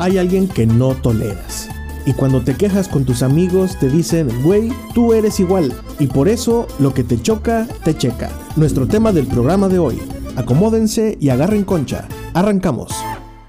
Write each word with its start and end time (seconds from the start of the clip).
hay 0.00 0.18
alguien 0.18 0.48
que 0.48 0.66
no 0.66 0.94
toleras. 0.94 1.68
Y 2.06 2.14
cuando 2.14 2.42
te 2.42 2.54
quejas 2.54 2.88
con 2.88 3.04
tus 3.04 3.22
amigos 3.22 3.78
te 3.78 3.88
dicen, 3.88 4.42
güey, 4.42 4.72
tú 4.94 5.12
eres 5.12 5.38
igual. 5.38 5.72
Y 5.98 6.06
por 6.06 6.28
eso 6.28 6.66
lo 6.78 6.94
que 6.94 7.04
te 7.04 7.20
choca, 7.20 7.68
te 7.84 7.96
checa. 7.96 8.30
Nuestro 8.56 8.88
tema 8.88 9.12
del 9.12 9.26
programa 9.26 9.68
de 9.68 9.78
hoy. 9.78 10.00
Acomódense 10.36 11.18
y 11.20 11.28
agarren 11.28 11.64
concha. 11.64 12.08
Arrancamos. 12.32 12.92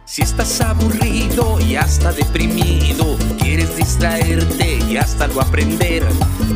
Si 0.06 0.22
estás 0.22 0.60
aburrido 0.60 1.58
y 1.62 1.78
hasta 1.78 2.12
deprimido, 2.12 3.16
quieres 3.40 3.78
distraerte 3.78 4.80
y 4.90 4.98
hasta 4.98 5.24
algo 5.24 5.40
aprender. 5.40 6.04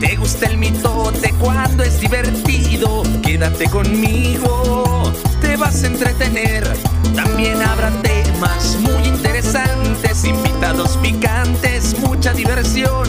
Te 0.02 0.18
gusta 0.18 0.48
el 0.48 0.58
mitote 0.58 1.34
cuando 1.40 1.84
es 1.84 2.02
divertido, 2.02 3.04
quédate 3.24 3.70
conmigo, 3.70 5.14
te 5.40 5.56
vas 5.56 5.84
a 5.84 5.88
entretener. 5.88 6.68
También 7.16 7.62
habrá 7.62 7.92
temas 8.36 8.78
muy 8.78 9.08
interesantes, 9.08 10.26
invitados 10.26 10.98
picantes, 10.98 11.98
mucha 12.00 12.34
diversión. 12.34 13.08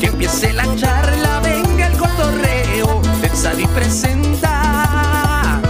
Que 0.00 0.06
empiece 0.06 0.52
la 0.52 0.64
charla, 0.76 1.40
venga 1.40 1.86
el 1.86 1.96
cotorreo, 1.96 3.02
y 3.58 3.66
presenta 3.68 5.60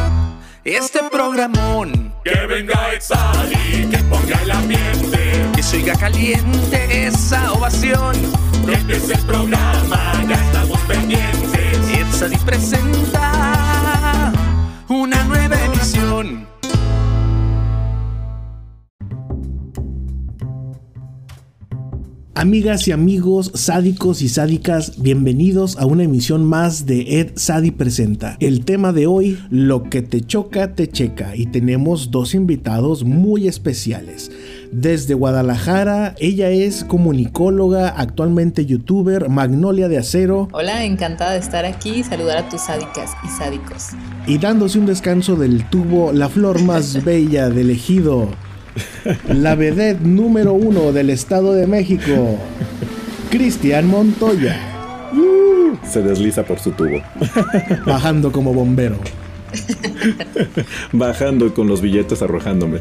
este 0.64 1.00
programón. 1.10 2.14
Que 2.24 2.46
venga 2.46 2.92
Exali, 2.94 3.88
que 3.90 3.98
ponga 4.04 4.40
el 4.42 4.50
ambiente. 4.50 5.50
Que 5.54 5.62
se 5.62 5.76
oiga 5.78 5.94
caliente 5.96 7.06
esa 7.06 7.52
ovación. 7.52 8.14
Que 8.64 8.74
empiece 8.74 9.14
el 9.14 9.22
programa, 9.22 10.03
Amigas 22.44 22.86
y 22.88 22.92
amigos, 22.92 23.52
sádicos 23.54 24.20
y 24.20 24.28
sádicas, 24.28 25.00
bienvenidos 25.00 25.78
a 25.78 25.86
una 25.86 26.02
emisión 26.02 26.44
más 26.44 26.84
de 26.84 27.20
Ed 27.20 27.30
Sadi 27.36 27.70
Presenta. 27.70 28.36
El 28.38 28.66
tema 28.66 28.92
de 28.92 29.06
hoy, 29.06 29.42
lo 29.48 29.84
que 29.84 30.02
te 30.02 30.20
choca, 30.20 30.74
te 30.74 30.90
checa. 30.90 31.34
Y 31.36 31.46
tenemos 31.46 32.10
dos 32.10 32.34
invitados 32.34 33.02
muy 33.02 33.48
especiales. 33.48 34.30
Desde 34.70 35.14
Guadalajara, 35.14 36.16
ella 36.18 36.50
es 36.50 36.84
comunicóloga, 36.84 37.88
actualmente 37.88 38.66
youtuber, 38.66 39.30
Magnolia 39.30 39.88
de 39.88 39.96
Acero. 39.96 40.50
Hola, 40.52 40.84
encantada 40.84 41.32
de 41.32 41.38
estar 41.38 41.64
aquí 41.64 41.92
y 42.00 42.04
saludar 42.04 42.36
a 42.36 42.48
tus 42.50 42.60
sádicas 42.60 43.12
y 43.24 43.28
sádicos. 43.38 43.92
Y 44.26 44.36
dándose 44.36 44.78
un 44.78 44.84
descanso 44.84 45.34
del 45.36 45.66
tubo, 45.70 46.12
la 46.12 46.28
flor 46.28 46.60
más 46.60 47.02
bella 47.06 47.48
del 47.48 47.70
ejido, 47.70 48.28
la 49.28 49.54
vedette 49.54 50.02
número 50.02 50.52
uno 50.52 50.92
del 50.92 51.10
Estado 51.10 51.52
de 51.52 51.66
México, 51.66 52.38
Cristian 53.30 53.86
Montoya. 53.86 54.56
Se 55.84 56.02
desliza 56.02 56.44
por 56.44 56.58
su 56.58 56.72
tubo. 56.72 57.02
Bajando 57.86 58.32
como 58.32 58.52
bombero. 58.52 58.98
Bajando 60.92 61.52
con 61.54 61.68
los 61.68 61.80
billetes 61.80 62.22
arrojándome. 62.22 62.80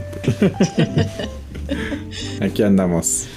Aquí 2.41 2.63
andamos. 2.63 3.27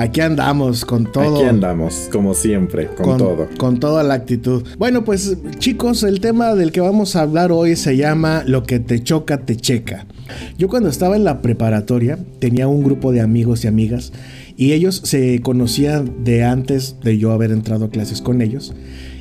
Aquí 0.00 0.22
andamos 0.22 0.86
con 0.86 1.12
todo. 1.12 1.36
Aquí 1.36 1.44
andamos, 1.44 2.08
como 2.10 2.32
siempre, 2.32 2.86
con, 2.86 3.18
todo. 3.18 3.48
Con 3.58 3.78
toda 3.78 4.02
la 4.02 4.14
actitud. 4.14 4.64
Bueno, 4.78 5.04
pues 5.04 5.36
chicos, 5.58 6.04
el 6.04 6.20
tema 6.20 6.54
del 6.54 6.72
que 6.72 6.80
vamos 6.80 7.16
a 7.16 7.20
hablar 7.20 7.52
hoy 7.52 7.76
se 7.76 7.98
llama 7.98 8.42
Lo 8.46 8.62
que 8.62 8.80
te 8.80 9.02
choca, 9.02 9.44
te 9.44 9.56
checa. 9.56 10.06
Yo 10.56 10.68
cuando 10.68 10.88
estaba 10.88 11.16
en 11.16 11.24
la 11.24 11.42
preparatoria 11.42 12.18
tenía 12.38 12.66
un 12.66 12.82
grupo 12.82 13.12
de 13.12 13.20
amigos 13.20 13.64
y 13.64 13.68
amigas 13.68 14.14
y 14.56 14.72
ellos 14.72 15.02
se 15.04 15.42
conocían 15.42 16.24
de 16.24 16.44
antes 16.44 16.96
de 17.02 17.18
yo 17.18 17.32
haber 17.32 17.50
entrado 17.50 17.84
a 17.84 17.90
clases 17.90 18.22
con 18.22 18.40
ellos 18.40 18.72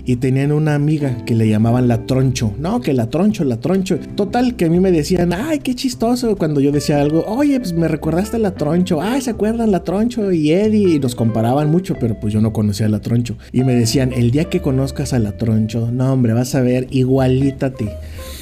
y 0.05 0.17
tenían 0.17 0.52
una 0.52 0.75
amiga 0.75 1.25
que 1.25 1.36
le 1.36 1.47
llamaban 1.47 1.88
la 1.88 2.05
troncho. 2.05 2.54
No, 2.60 2.82
que 2.82 2.93
la 2.93 3.10
troncho, 3.10 3.43
la 3.43 3.60
troncho. 3.60 3.99
Total, 4.15 4.55
que 4.55 4.65
a 4.65 4.70
mí 4.70 4.80
me 4.80 4.92
decían, 4.92 5.33
ay, 5.33 5.60
qué 5.60 5.76
chistoso 5.76 6.36
cuando 6.36 6.60
yo 6.60 6.71
decía 6.71 7.02
algo, 7.02 7.26
oye, 7.26 7.60
pues 7.60 7.73
me 7.73 7.87
recordaste 7.87 8.37
a 8.37 8.39
la 8.39 8.55
troncho, 8.55 9.02
ay, 9.02 9.21
¿se 9.21 9.32
acuerdan 9.32 9.71
la 9.71 9.83
troncho 9.83 10.32
y 10.32 10.52
Eddie? 10.52 10.95
Y 10.95 10.99
nos 10.99 11.15
comparaban 11.15 11.70
mucho, 11.70 11.95
pero 11.99 12.20
pues 12.20 12.33
yo 12.33 12.42
no 12.42 12.54
conocía 12.54 12.86
a 12.86 12.89
la 12.89 13.02
troncho. 13.02 13.37
Y 13.52 13.64
me 13.64 13.73
decían, 13.73 14.14
el 14.14 14.32
día 14.32 14.45
que 14.45 14.61
conozcas 14.61 15.14
a 15.14 15.20
la 15.20 15.37
troncho, 15.37 15.89
no, 15.92 16.14
hombre, 16.14 16.33
vas 16.33 16.55
a 16.55 16.61
ver 16.61 16.87
igualita 16.92 17.67
a 17.67 17.73
ti. 17.73 17.89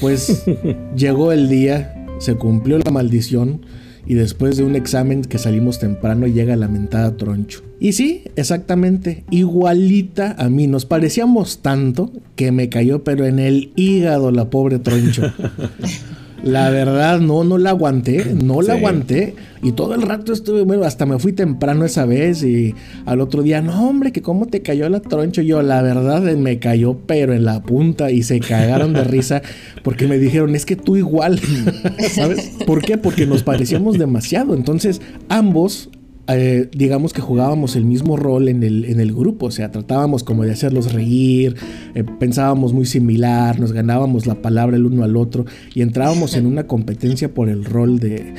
Pues 0.00 0.44
llegó 0.96 1.32
el 1.32 1.48
día, 1.48 2.06
se 2.18 2.34
cumplió 2.34 2.78
la 2.78 2.90
maldición 2.90 3.60
y 4.08 4.14
después 4.14 4.56
de 4.56 4.64
un 4.64 4.74
examen 4.74 5.22
que 5.22 5.36
salimos 5.36 5.78
temprano 5.78 6.26
llega 6.26 6.56
la 6.56 6.66
mentada 6.66 7.16
troncho. 7.16 7.62
Y 7.78 7.92
sí, 7.92 8.24
exactamente, 8.36 9.24
igualita 9.30 10.34
a 10.38 10.48
mí. 10.48 10.66
Nos 10.66 10.86
parecíamos 10.86 11.58
tanto 11.60 12.10
que 12.34 12.50
me 12.50 12.70
cayó 12.70 13.04
pero 13.04 13.26
en 13.26 13.38
el 13.38 13.70
hígado 13.76 14.32
la 14.32 14.48
pobre 14.48 14.78
troncho. 14.78 15.30
La 16.42 16.70
verdad, 16.70 17.20
no, 17.20 17.42
no 17.44 17.58
la 17.58 17.70
aguanté, 17.70 18.34
no 18.34 18.62
la 18.62 18.74
aguanté. 18.74 19.34
Y 19.62 19.72
todo 19.72 19.94
el 19.94 20.02
rato 20.02 20.32
estuve, 20.32 20.62
bueno, 20.62 20.84
hasta 20.84 21.04
me 21.04 21.18
fui 21.18 21.32
temprano 21.32 21.84
esa 21.84 22.06
vez 22.06 22.44
y 22.44 22.74
al 23.06 23.20
otro 23.20 23.42
día, 23.42 23.60
no, 23.60 23.88
hombre, 23.88 24.12
que 24.12 24.22
cómo 24.22 24.46
te 24.46 24.62
cayó 24.62 24.88
la 24.88 25.00
troncho. 25.00 25.42
Yo, 25.42 25.62
la 25.62 25.82
verdad, 25.82 26.22
me 26.36 26.58
cayó, 26.58 26.96
pero 27.06 27.34
en 27.34 27.44
la 27.44 27.62
punta 27.62 28.10
y 28.10 28.22
se 28.22 28.38
cagaron 28.38 28.92
de 28.92 29.04
risa 29.04 29.42
porque 29.82 30.06
me 30.06 30.18
dijeron, 30.18 30.54
es 30.54 30.64
que 30.64 30.76
tú 30.76 30.96
igual, 30.96 31.40
¿sabes? 32.12 32.52
¿Por 32.66 32.82
qué? 32.82 32.98
Porque 32.98 33.26
nos 33.26 33.42
parecíamos 33.42 33.98
demasiado. 33.98 34.54
Entonces, 34.54 35.00
ambos 35.28 35.90
eh, 36.28 36.68
digamos 36.72 37.12
que 37.12 37.22
jugábamos 37.22 37.74
el 37.74 37.84
mismo 37.84 38.16
rol 38.16 38.48
en 38.48 38.62
el, 38.62 38.84
en 38.84 39.00
el, 39.00 39.14
grupo, 39.14 39.46
o 39.46 39.50
sea, 39.50 39.70
tratábamos 39.70 40.24
como 40.24 40.44
de 40.44 40.52
hacerlos 40.52 40.92
reír, 40.92 41.56
eh, 41.94 42.04
pensábamos 42.04 42.72
muy 42.72 42.84
similar, 42.84 43.58
nos 43.58 43.72
ganábamos 43.72 44.26
la 44.26 44.36
palabra 44.36 44.76
el 44.76 44.84
uno 44.84 45.04
al 45.04 45.16
otro 45.16 45.46
y 45.74 45.82
entrábamos 45.82 46.34
en 46.34 46.46
una 46.46 46.66
competencia 46.66 47.32
por 47.32 47.48
el 47.48 47.64
rol 47.64 47.98
de 47.98 48.34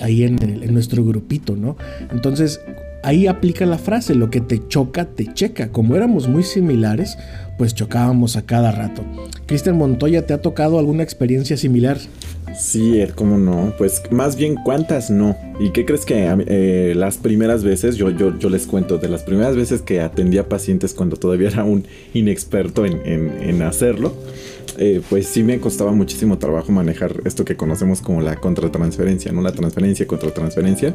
ahí 0.00 0.22
en, 0.22 0.42
en, 0.42 0.72
nuestro 0.72 1.04
grupito, 1.04 1.54
¿no? 1.54 1.76
Entonces, 2.10 2.60
ahí 3.02 3.26
aplica 3.26 3.66
la 3.66 3.78
frase, 3.78 4.14
lo 4.14 4.30
que 4.30 4.40
te 4.40 4.66
choca, 4.68 5.04
te 5.04 5.32
checa. 5.32 5.72
Como 5.72 5.96
éramos 5.96 6.28
muy 6.28 6.42
similares, 6.42 7.18
pues 7.58 7.74
chocábamos 7.74 8.36
a 8.36 8.46
cada 8.46 8.72
rato. 8.72 9.04
Cristian 9.46 9.76
Montoya, 9.76 10.26
¿te 10.26 10.32
ha 10.32 10.40
tocado 10.40 10.78
alguna 10.78 11.02
experiencia 11.02 11.56
similar? 11.56 11.98
Sí, 12.56 13.00
¿cómo 13.14 13.38
no? 13.38 13.72
Pues 13.78 14.02
más 14.10 14.36
bien, 14.36 14.56
¿cuántas 14.64 15.10
no? 15.10 15.36
¿Y 15.60 15.70
qué 15.70 15.84
crees 15.84 16.04
que 16.04 16.28
eh, 16.46 16.94
las 16.96 17.16
primeras 17.16 17.62
veces, 17.62 17.96
yo, 17.96 18.10
yo, 18.10 18.36
yo, 18.38 18.50
les 18.50 18.66
cuento, 18.66 18.98
de 18.98 19.08
las 19.08 19.22
primeras 19.22 19.56
veces 19.56 19.82
que 19.82 20.00
atendía 20.00 20.48
pacientes 20.48 20.94
cuando 20.94 21.16
todavía 21.16 21.48
era 21.48 21.64
un 21.64 21.86
inexperto 22.12 22.84
en, 22.84 23.62
hacerlo, 23.62 24.14
eh, 24.78 25.00
pues 25.08 25.26
sí 25.26 25.42
me 25.42 25.60
costaba 25.60 25.92
muchísimo 25.92 26.38
trabajo 26.38 26.72
manejar 26.72 27.20
esto 27.24 27.44
que 27.44 27.56
conocemos 27.56 28.00
como 28.00 28.20
la 28.20 28.36
contratransferencia, 28.36 29.32
¿no? 29.32 29.42
La 29.42 29.52
transferencia, 29.52 30.06
contratransferencia. 30.06 30.94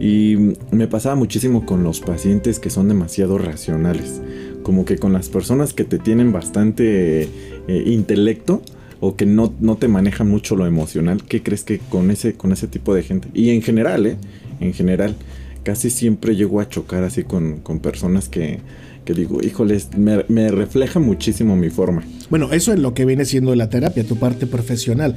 Y 0.00 0.54
me 0.70 0.88
pasaba 0.88 1.14
muchísimo 1.14 1.66
con 1.66 1.84
los 1.84 2.00
pacientes 2.00 2.58
que 2.58 2.70
son 2.70 2.88
demasiado 2.88 3.38
racionales. 3.38 4.20
Como 4.62 4.84
que 4.84 4.96
con 4.96 5.12
las 5.12 5.28
personas 5.28 5.72
que 5.72 5.84
te 5.84 5.98
tienen 5.98 6.32
bastante 6.32 7.22
eh, 7.22 7.82
intelecto, 7.86 8.62
o 9.04 9.16
que 9.16 9.26
no, 9.26 9.52
no, 9.60 9.76
te 9.76 9.86
manejan 9.86 10.28
mucho 10.28 10.56
lo 10.56 10.66
emocional, 10.66 11.24
¿qué 11.24 11.42
crees 11.42 11.62
que 11.62 11.78
con 11.78 12.10
ese, 12.10 12.34
con 12.34 12.52
ese 12.52 12.68
tipo 12.68 12.94
de 12.94 13.02
gente? 13.02 13.28
Y 13.34 13.50
en 13.50 13.60
general, 13.60 14.06
¿eh? 14.06 14.16
En 14.60 14.72
general, 14.72 15.16
casi 15.62 15.90
siempre 15.90 16.36
llego 16.36 16.60
a 16.60 16.68
chocar 16.68 17.04
así 17.04 17.22
con, 17.22 17.60
personas 17.82 18.30
que, 18.30 18.60
que 19.04 19.12
digo, 19.12 19.42
híjoles, 19.42 19.90
me, 19.96 20.24
me, 20.28 20.50
refleja 20.50 21.00
muchísimo 21.00 21.54
mi 21.54 21.68
forma. 21.68 22.02
Bueno, 22.30 22.50
eso 22.52 22.72
es 22.72 22.78
lo 22.78 22.94
que 22.94 23.04
viene 23.04 23.26
siendo 23.26 23.54
la 23.54 23.68
terapia, 23.68 24.04
tu 24.04 24.16
parte 24.16 24.46
profesional. 24.46 25.16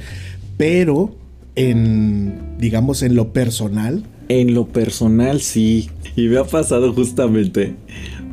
Pero 0.58 1.14
en, 1.54 2.58
digamos, 2.58 3.02
en 3.02 3.14
lo 3.14 3.32
personal. 3.32 4.04
En 4.28 4.54
lo 4.54 4.68
personal, 4.68 5.40
sí. 5.40 5.88
Y 6.14 6.28
me 6.28 6.36
ha 6.38 6.44
pasado 6.44 6.92
justamente, 6.92 7.74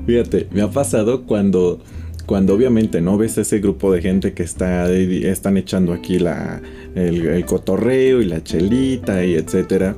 fíjate, 0.06 0.48
me 0.52 0.62
ha 0.62 0.70
pasado 0.70 1.24
cuando 1.24 1.82
cuando 2.26 2.54
obviamente 2.54 3.02
no 3.02 3.18
ves 3.18 3.38
ese 3.38 3.60
grupo 3.60 3.92
de 3.92 4.02
gente 4.02 4.34
que 4.34 4.44
está 4.44 4.92
están 4.92 5.58
echando 5.58 5.94
aquí 5.94 6.20
la 6.20 6.62
el, 6.96 7.46
cotorreo 7.46 8.22
y 8.22 8.26
la 8.26 8.44
chelita 8.44 9.26
y 9.26 9.36
etcétera. 9.36 9.96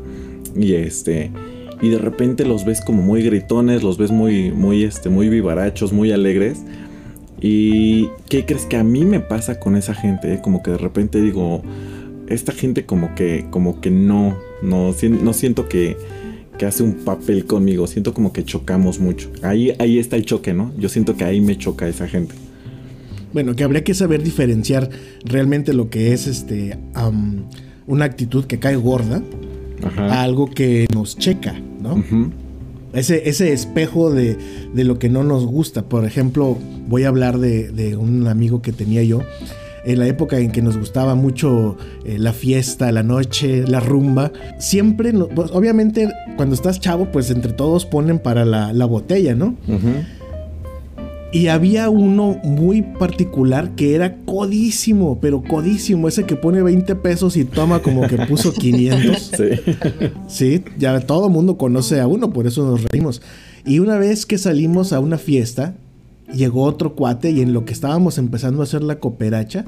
Y 0.56 0.74
este 0.74 1.32
y 1.82 1.90
de 1.90 2.00
repente 2.00 2.46
los 2.46 2.66
ves 2.66 2.82
como 2.82 3.04
muy 3.04 3.22
gritones 3.22 3.84
los 3.84 3.98
ves 3.98 4.10
muy 4.12 4.52
muy 4.52 4.84
este 4.84 5.10
muy 5.10 5.30
vivarachos 5.30 5.94
muy 5.94 6.12
alegres. 6.12 6.64
Y 7.40 8.10
qué 8.30 8.46
crees 8.46 8.66
que 8.66 8.78
a 8.78 8.84
mí 8.84 9.06
me 9.06 9.20
pasa 9.20 9.60
con 9.60 9.76
esa 9.76 9.94
gente 9.94 10.42
como 10.42 10.64
que 10.64 10.72
de 10.72 10.78
repente 10.78 11.22
digo 11.22 11.62
esta 12.28 12.52
gente 12.52 12.86
como 12.86 13.14
que 13.16 13.46
como 13.52 13.80
que 13.80 13.92
no, 13.92 14.38
no 14.62 14.94
siento 15.34 15.70
que 15.70 15.96
que 16.58 16.66
hace 16.66 16.84
un 16.84 16.94
papel 16.94 17.46
conmigo. 17.46 17.88
Siento 17.88 18.14
como 18.14 18.34
que 18.34 18.44
chocamos 18.44 19.00
mucho. 19.00 19.32
Ahí, 19.42 19.74
ahí 19.80 20.00
está 20.00 20.16
el 20.16 20.26
choque, 20.26 20.54
¿no? 20.54 20.74
Yo 20.78 20.90
siento 20.90 21.16
que 21.16 21.24
ahí 21.24 21.42
me 21.42 21.58
choca 21.58 21.88
esa 21.88 22.08
gente. 22.08 22.34
Bueno, 23.34 23.56
que 23.56 23.64
habría 23.64 23.84
que 23.84 23.94
saber 23.94 24.24
diferenciar 24.24 24.90
realmente 25.24 25.74
lo 25.74 25.90
que 25.90 26.14
es 26.14 26.28
este 26.28 26.78
una 27.86 28.06
actitud 28.06 28.46
que 28.46 28.60
cae 28.60 28.76
gorda 28.76 29.22
a 29.98 30.24
algo 30.24 30.50
que 30.50 30.88
nos 30.94 31.18
checa, 31.18 31.56
¿no? 31.82 32.04
ese, 32.94 33.30
ese, 33.30 33.54
espejo 33.54 34.12
de, 34.12 34.38
de, 34.74 34.84
lo 34.84 34.98
que 34.98 35.10
no 35.10 35.24
nos 35.24 35.46
gusta. 35.46 35.84
Por 35.84 36.06
ejemplo, 36.06 36.58
voy 36.88 37.04
a 37.04 37.10
hablar 37.10 37.38
de, 37.38 37.72
de 37.72 37.96
un 37.96 38.28
amigo 38.28 38.62
que 38.62 38.72
tenía 38.72 39.04
yo 39.04 39.22
en 39.88 40.00
la 40.00 40.08
época 40.08 40.38
en 40.38 40.52
que 40.52 40.62
nos 40.62 40.78
gustaba 40.78 41.16
mucho 41.16 41.78
eh, 42.06 42.18
la 42.20 42.34
fiesta, 42.34 42.92
la 42.92 43.04
noche, 43.04 43.64
la 43.68 43.80
rumba, 43.80 44.34
siempre, 44.60 45.14
pues, 45.14 45.52
obviamente 45.52 46.10
cuando 46.36 46.56
estás 46.56 46.80
chavo, 46.80 47.10
pues 47.12 47.32
entre 47.32 47.54
todos 47.54 47.86
ponen 47.86 48.20
para 48.20 48.44
la, 48.44 48.74
la 48.74 48.86
botella, 48.86 49.34
¿no? 49.34 49.56
Y 51.32 51.48
había 51.48 51.90
uno 51.90 52.40
muy 52.44 52.82
particular 52.82 53.76
que 53.76 53.96
era 53.96 54.18
codísimo, 54.26 55.20
pero 55.22 55.42
codísimo, 55.44 56.08
ese 56.08 56.26
que 56.26 56.36
pone 56.36 56.62
20 56.62 56.96
pesos 56.96 57.36
y 57.38 57.46
toma 57.46 57.80
como 57.82 58.08
que 58.08 58.18
puso 58.18 58.54
500. 58.54 59.32
Sí. 59.38 59.44
Sí, 60.28 60.64
ya 60.78 61.00
todo 61.02 61.28
el 61.28 61.34
mundo 61.34 61.58
conoce 61.58 62.00
a 62.00 62.08
uno, 62.08 62.32
por 62.32 62.48
eso 62.48 62.66
nos 62.70 62.84
reímos. 62.86 63.22
Y 63.66 63.80
una 63.80 63.98
vez 63.98 64.26
que 64.26 64.38
salimos 64.38 64.94
a 64.94 65.00
una 65.00 65.18
fiesta, 65.18 65.76
llegó 66.34 66.64
otro 66.64 66.96
cuate 66.96 67.32
y 67.32 67.42
en 67.42 67.54
lo 67.54 67.66
que 67.66 67.74
estábamos 67.74 68.18
empezando 68.18 68.62
a 68.62 68.64
hacer 68.64 68.84
la 68.84 69.00
cooperacha, 69.00 69.66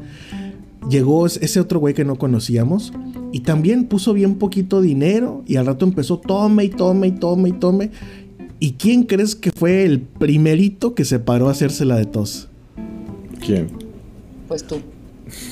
llegó 0.89 1.25
ese 1.25 1.59
otro 1.59 1.79
güey 1.79 1.93
que 1.93 2.05
no 2.05 2.15
conocíamos 2.15 2.93
y 3.31 3.41
también 3.41 3.85
puso 3.85 4.13
bien 4.13 4.35
poquito 4.35 4.81
dinero 4.81 5.43
y 5.45 5.57
al 5.57 5.65
rato 5.65 5.85
empezó 5.85 6.17
tome 6.17 6.65
y 6.65 6.69
tome 6.69 7.07
y 7.07 7.11
tome 7.11 7.49
y 7.49 7.53
tome. 7.53 7.91
¿Y 8.59 8.73
quién 8.73 9.03
crees 9.03 9.35
que 9.35 9.51
fue 9.51 9.85
el 9.85 10.01
primerito 10.01 10.93
que 10.93 11.05
se 11.05 11.19
paró 11.19 11.47
a 11.47 11.51
hacerse 11.51 11.85
la 11.85 11.95
de 11.95 12.05
tos? 12.05 12.49
¿Quién? 13.39 13.69
Pues 14.47 14.65
tú. 14.65 14.81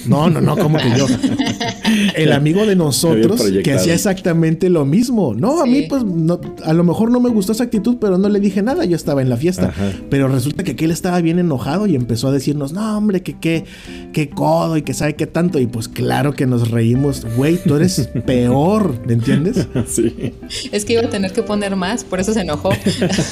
No, 0.07 0.29
no, 0.29 0.41
no, 0.41 0.57
como 0.57 0.77
que 0.77 0.89
yo. 0.97 1.05
El 2.15 2.31
amigo 2.31 2.65
de 2.65 2.75
nosotros 2.87 3.41
que 3.63 3.73
hacía 3.73 3.93
exactamente 3.93 4.69
lo 4.69 4.85
mismo. 4.85 5.33
No, 5.33 5.61
a 5.61 5.65
mí 5.65 5.83
pues 5.83 6.03
no, 6.03 6.39
a 6.63 6.73
lo 6.73 6.83
mejor 6.83 7.11
no 7.11 7.19
me 7.19 7.29
gustó 7.29 7.51
esa 7.51 7.65
actitud, 7.65 7.97
pero 7.99 8.17
no 8.17 8.29
le 8.29 8.39
dije 8.39 8.61
nada, 8.61 8.85
yo 8.85 8.95
estaba 8.95 9.21
en 9.21 9.29
la 9.29 9.37
fiesta. 9.37 9.73
Pero 10.09 10.27
resulta 10.27 10.63
que 10.63 10.71
aquel 10.71 10.91
estaba 10.91 11.19
bien 11.21 11.39
enojado 11.39 11.87
y 11.87 11.95
empezó 11.95 12.27
a 12.27 12.31
decirnos, 12.31 12.73
no 12.73 12.97
hombre, 12.97 13.21
que 13.21 13.39
qué, 13.39 13.65
qué 14.13 14.29
codo 14.29 14.77
y 14.77 14.81
que 14.81 14.93
sabe 14.93 15.15
qué 15.15 15.27
tanto. 15.27 15.59
Y 15.59 15.67
pues 15.67 15.87
claro 15.87 16.33
que 16.33 16.45
nos 16.45 16.71
reímos, 16.71 17.25
güey, 17.35 17.57
tú 17.57 17.75
eres 17.75 18.09
peor, 18.25 18.95
¿me 19.05 19.13
entiendes? 19.13 19.67
Sí. 19.87 20.33
Es 20.71 20.85
que 20.85 20.93
iba 20.93 21.03
a 21.03 21.09
tener 21.09 21.31
que 21.33 21.43
poner 21.43 21.75
más, 21.75 22.03
por 22.03 22.19
eso 22.19 22.33
se 22.33 22.41
enojó. 22.41 22.69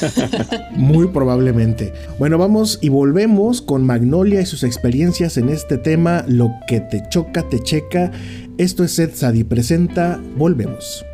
Muy 0.76 1.08
probablemente. 1.08 1.92
Bueno, 2.18 2.38
vamos 2.38 2.78
y 2.82 2.88
volvemos 2.88 3.62
con 3.62 3.84
Magnolia 3.84 4.40
y 4.40 4.46
sus 4.46 4.62
experiencias 4.62 5.36
en 5.36 5.48
este 5.48 5.78
tema 5.78 6.24
lo 6.28 6.50
que 6.66 6.80
te 6.80 7.02
choca, 7.08 7.42
te 7.48 7.62
checa. 7.62 8.10
Esto 8.58 8.84
es 8.84 8.98
Ed 8.98 9.10
Sadi 9.14 9.44
presenta. 9.44 10.18
Volvemos. 10.34 11.04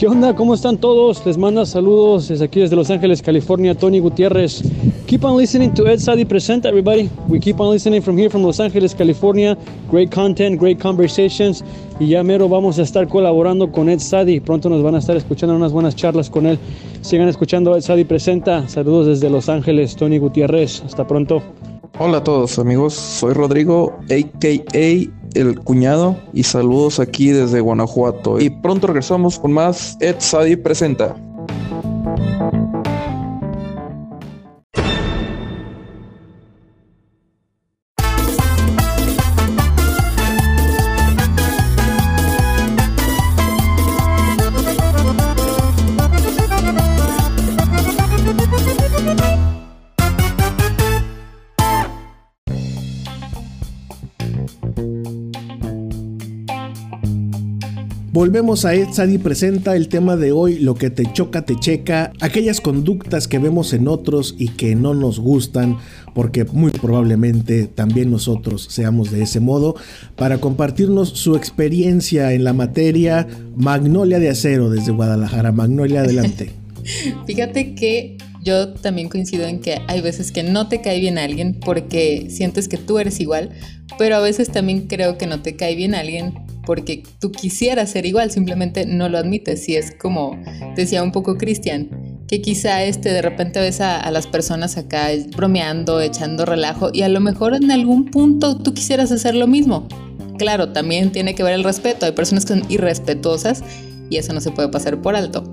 ¿Qué 0.00 0.06
onda? 0.06 0.34
¿Cómo 0.34 0.54
están 0.54 0.78
todos? 0.78 1.26
Les 1.26 1.36
manda 1.36 1.66
saludos 1.66 2.28
desde 2.28 2.46
aquí 2.46 2.58
desde 2.58 2.74
Los 2.74 2.88
Ángeles, 2.88 3.20
California, 3.20 3.74
Tony 3.74 3.98
Gutiérrez. 3.98 4.62
Keep 5.04 5.24
on 5.24 5.36
listening 5.36 5.74
to 5.74 5.86
Ed 5.86 5.98
Sadi 5.98 6.24
Present, 6.24 6.64
everybody. 6.64 7.10
We 7.28 7.38
keep 7.38 7.60
on 7.60 7.70
listening 7.70 8.00
from 8.00 8.16
here, 8.16 8.30
from 8.30 8.42
Los 8.42 8.60
Ángeles, 8.60 8.94
California. 8.94 9.58
Great 9.90 10.10
content, 10.10 10.58
great 10.58 10.80
conversations. 10.80 11.62
Y 11.98 12.06
ya 12.06 12.22
mero 12.22 12.48
vamos 12.48 12.78
a 12.78 12.82
estar 12.82 13.08
colaborando 13.08 13.70
con 13.70 13.90
Ed 13.90 13.98
Sadi. 13.98 14.40
Pronto 14.40 14.70
nos 14.70 14.82
van 14.82 14.94
a 14.94 15.00
estar 15.00 15.18
escuchando 15.18 15.54
unas 15.54 15.70
buenas 15.70 15.94
charlas 15.96 16.30
con 16.30 16.46
él. 16.46 16.58
Sigan 17.02 17.28
escuchando 17.28 17.76
Ed 17.76 17.82
Sadi 17.82 18.04
Presenta. 18.04 18.66
Saludos 18.70 19.06
desde 19.06 19.28
Los 19.28 19.50
Ángeles, 19.50 19.96
Tony 19.96 20.16
Gutiérrez. 20.16 20.82
Hasta 20.82 21.06
pronto. 21.06 21.42
Hola 21.98 22.18
a 22.18 22.24
todos 22.24 22.58
amigos, 22.58 22.94
soy 22.94 23.34
Rodrigo, 23.34 23.98
a.k.a 24.08 25.19
el 25.34 25.60
cuñado 25.60 26.16
y 26.32 26.42
saludos 26.42 27.00
aquí 27.00 27.30
desde 27.30 27.60
Guanajuato. 27.60 28.40
Y 28.40 28.50
pronto 28.50 28.86
regresamos 28.86 29.38
con 29.38 29.52
más 29.52 29.96
Ed 30.00 30.16
Sadi 30.18 30.56
Presenta. 30.56 31.16
Volvemos 58.12 58.64
a 58.64 58.74
Ed 58.74 58.88
Sadi 58.92 59.18
presenta 59.18 59.76
el 59.76 59.86
tema 59.86 60.16
de 60.16 60.32
hoy, 60.32 60.58
lo 60.58 60.74
que 60.74 60.90
te 60.90 61.04
choca, 61.12 61.44
te 61.44 61.54
checa, 61.60 62.12
aquellas 62.18 62.60
conductas 62.60 63.28
que 63.28 63.38
vemos 63.38 63.72
en 63.72 63.86
otros 63.86 64.34
y 64.36 64.48
que 64.48 64.74
no 64.74 64.94
nos 64.94 65.20
gustan, 65.20 65.78
porque 66.12 66.44
muy 66.44 66.72
probablemente 66.72 67.68
también 67.68 68.10
nosotros 68.10 68.66
seamos 68.68 69.12
de 69.12 69.22
ese 69.22 69.38
modo, 69.38 69.76
para 70.16 70.38
compartirnos 70.38 71.10
su 71.10 71.36
experiencia 71.36 72.32
en 72.32 72.42
la 72.42 72.52
materia 72.52 73.28
Magnolia 73.54 74.18
de 74.18 74.30
Acero 74.30 74.70
desde 74.70 74.90
Guadalajara. 74.90 75.52
Magnolia, 75.52 76.00
adelante. 76.00 76.50
Fíjate 77.28 77.76
que 77.76 78.18
yo 78.42 78.72
también 78.72 79.08
coincido 79.08 79.46
en 79.46 79.60
que 79.60 79.82
hay 79.86 80.00
veces 80.00 80.32
que 80.32 80.42
no 80.42 80.66
te 80.66 80.80
cae 80.80 80.98
bien 80.98 81.16
alguien 81.16 81.60
porque 81.64 82.26
sientes 82.28 82.66
que 82.66 82.76
tú 82.76 82.98
eres 82.98 83.20
igual, 83.20 83.50
pero 83.98 84.16
a 84.16 84.20
veces 84.20 84.50
también 84.50 84.88
creo 84.88 85.16
que 85.16 85.28
no 85.28 85.42
te 85.42 85.54
cae 85.54 85.76
bien 85.76 85.94
alguien 85.94 86.49
porque 86.64 87.02
tú 87.18 87.32
quisieras 87.32 87.90
ser 87.90 88.06
igual, 88.06 88.30
simplemente 88.30 88.86
no 88.86 89.08
lo 89.08 89.18
admites. 89.18 89.68
Y 89.68 89.76
es 89.76 89.94
como 89.94 90.40
decía 90.76 91.02
un 91.02 91.12
poco 91.12 91.36
Cristian, 91.36 92.20
que 92.28 92.40
quizá 92.40 92.84
este 92.84 93.12
de 93.12 93.22
repente 93.22 93.60
ves 93.60 93.80
a, 93.80 94.08
las 94.10 94.26
personas 94.26 94.76
acá 94.76 95.08
bromeando, 95.36 96.00
echando 96.00 96.44
relajo 96.44 96.90
y 96.92 97.02
a 97.02 97.08
lo 97.08 97.20
mejor 97.20 97.54
en 97.54 97.70
algún 97.70 98.06
punto 98.06 98.56
tú 98.56 98.72
quisieras 98.74 99.10
hacer 99.12 99.34
lo 99.34 99.46
mismo. 99.46 99.88
Claro, 100.38 100.72
también 100.72 101.12
tiene 101.12 101.34
que 101.34 101.42
ver 101.42 101.54
el 101.54 101.64
respeto. 101.64 102.06
Hay 102.06 102.12
personas 102.12 102.44
que 102.44 102.54
son 102.54 102.64
irrespetuosas 102.70 103.62
y 104.08 104.16
eso 104.16 104.32
no 104.32 104.40
se 104.40 104.50
puede 104.50 104.68
pasar 104.68 105.00
por 105.02 105.16
alto. 105.16 105.44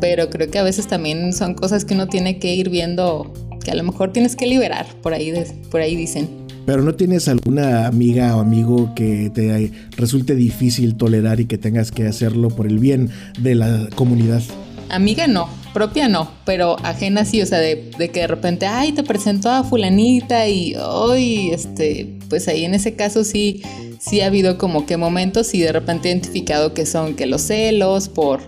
Pero 0.00 0.30
creo 0.30 0.50
que 0.50 0.58
a 0.58 0.64
veces 0.64 0.88
también 0.88 1.32
son 1.32 1.54
cosas 1.54 1.84
que 1.84 1.94
uno 1.94 2.08
tiene 2.08 2.38
que 2.38 2.54
ir 2.54 2.70
viendo 2.70 3.32
que 3.62 3.70
a 3.70 3.74
lo 3.74 3.84
mejor 3.84 4.12
tienes 4.12 4.36
que 4.36 4.46
liberar, 4.46 4.86
por 5.02 5.14
ahí, 5.14 5.32
por 5.70 5.80
ahí 5.80 5.96
dicen. 5.96 6.41
Pero 6.64 6.82
no 6.82 6.94
tienes 6.94 7.28
alguna 7.28 7.86
amiga 7.86 8.36
o 8.36 8.40
amigo 8.40 8.94
que 8.94 9.30
te 9.34 9.72
resulte 9.96 10.34
difícil 10.34 10.96
tolerar 10.96 11.40
y 11.40 11.46
que 11.46 11.58
tengas 11.58 11.90
que 11.90 12.06
hacerlo 12.06 12.48
por 12.48 12.66
el 12.66 12.78
bien 12.78 13.10
de 13.40 13.54
la 13.54 13.88
comunidad. 13.94 14.42
Amiga 14.88 15.26
no, 15.26 15.48
propia 15.72 16.08
no, 16.08 16.30
pero 16.44 16.76
ajena 16.84 17.24
sí, 17.24 17.40
o 17.40 17.46
sea, 17.46 17.58
de, 17.58 17.90
que 18.12 18.20
de 18.20 18.26
repente, 18.26 18.66
ay, 18.66 18.92
te 18.92 19.02
presento 19.02 19.50
a 19.50 19.64
fulanita 19.64 20.48
y 20.48 20.74
hoy, 20.76 21.50
este, 21.50 22.18
pues 22.28 22.46
ahí 22.46 22.64
en 22.64 22.74
ese 22.74 22.94
caso 22.94 23.24
sí, 23.24 23.62
sí 23.98 24.20
ha 24.20 24.26
habido 24.26 24.58
como 24.58 24.84
que 24.84 24.96
momentos 24.96 25.54
y 25.54 25.60
de 25.60 25.72
repente 25.72 26.08
he 26.08 26.12
identificado 26.12 26.74
que 26.74 26.84
son 26.84 27.14
que 27.14 27.26
los 27.26 27.42
celos 27.42 28.08
por 28.08 28.40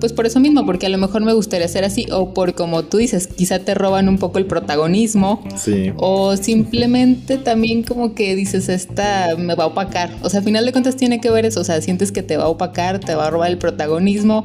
pues 0.00 0.12
por 0.12 0.26
eso 0.26 0.40
mismo, 0.40 0.64
porque 0.66 0.86
a 0.86 0.88
lo 0.88 0.98
mejor 0.98 1.22
me 1.22 1.32
gustaría 1.32 1.68
ser 1.68 1.84
así, 1.84 2.06
o 2.10 2.34
por 2.34 2.54
como 2.54 2.84
tú 2.84 2.98
dices, 2.98 3.26
quizá 3.26 3.58
te 3.60 3.74
roban 3.74 4.08
un 4.08 4.18
poco 4.18 4.38
el 4.38 4.46
protagonismo, 4.46 5.42
sí. 5.56 5.92
o 5.96 6.36
simplemente 6.36 7.38
también 7.38 7.82
como 7.82 8.14
que 8.14 8.34
dices, 8.34 8.68
esta 8.68 9.36
me 9.36 9.54
va 9.54 9.64
a 9.64 9.68
opacar, 9.68 10.10
o 10.22 10.28
sea, 10.28 10.38
al 10.38 10.44
final 10.44 10.64
de 10.64 10.72
cuentas 10.72 10.96
tiene 10.96 11.20
que 11.20 11.30
ver 11.30 11.46
eso, 11.46 11.60
o 11.60 11.64
sea, 11.64 11.80
sientes 11.80 12.12
que 12.12 12.22
te 12.22 12.36
va 12.36 12.44
a 12.44 12.48
opacar, 12.48 13.00
te 13.00 13.14
va 13.14 13.26
a 13.26 13.30
robar 13.30 13.50
el 13.50 13.58
protagonismo, 13.58 14.44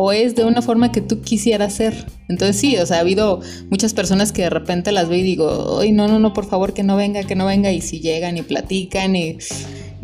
o 0.00 0.12
es 0.12 0.36
de 0.36 0.44
una 0.44 0.62
forma 0.62 0.92
que 0.92 1.00
tú 1.00 1.22
quisieras 1.22 1.74
ser. 1.74 2.06
Entonces 2.28 2.56
sí, 2.56 2.76
o 2.76 2.86
sea, 2.86 2.98
ha 2.98 3.00
habido 3.00 3.40
muchas 3.68 3.94
personas 3.94 4.30
que 4.30 4.42
de 4.42 4.50
repente 4.50 4.92
las 4.92 5.08
veo 5.08 5.18
y 5.18 5.22
digo, 5.22 5.80
ay, 5.80 5.90
no, 5.90 6.06
no, 6.06 6.20
no, 6.20 6.32
por 6.32 6.46
favor, 6.46 6.72
que 6.72 6.84
no 6.84 6.94
venga, 6.94 7.24
que 7.24 7.34
no 7.34 7.46
venga, 7.46 7.72
y 7.72 7.80
si 7.80 7.98
llegan 7.98 8.36
y 8.36 8.42
platican 8.42 9.16
y 9.16 9.38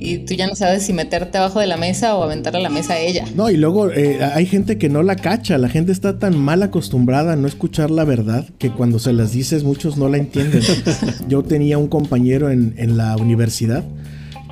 y 0.04 0.18
tú 0.18 0.34
ya 0.34 0.46
no 0.46 0.54
sabes 0.54 0.84
si 0.84 0.92
meterte 0.92 1.38
abajo 1.38 1.60
de 1.60 1.66
la 1.66 1.76
mesa 1.76 2.14
o 2.16 2.22
aventar 2.22 2.54
a 2.54 2.60
la 2.60 2.68
mesa 2.68 2.94
a 2.94 2.98
ella. 2.98 3.24
No, 3.34 3.50
y 3.50 3.56
luego 3.56 3.90
eh, 3.90 4.22
hay 4.22 4.46
gente 4.46 4.76
que 4.76 4.88
no 4.88 5.02
la 5.02 5.16
cacha, 5.16 5.56
la 5.58 5.68
gente 5.68 5.92
está 5.92 6.18
tan 6.18 6.38
mal 6.38 6.62
acostumbrada 6.62 7.32
a 7.32 7.36
no 7.36 7.48
escuchar 7.48 7.90
la 7.90 8.04
verdad 8.04 8.46
que 8.58 8.70
cuando 8.70 8.98
se 8.98 9.12
las 9.12 9.32
dices 9.32 9.64
muchos 9.64 9.96
no 9.96 10.08
la 10.08 10.18
entienden. 10.18 10.62
Yo 11.28 11.42
tenía 11.42 11.78
un 11.78 11.88
compañero 11.88 12.50
en, 12.50 12.74
en 12.76 12.96
la 12.96 13.16
universidad 13.16 13.84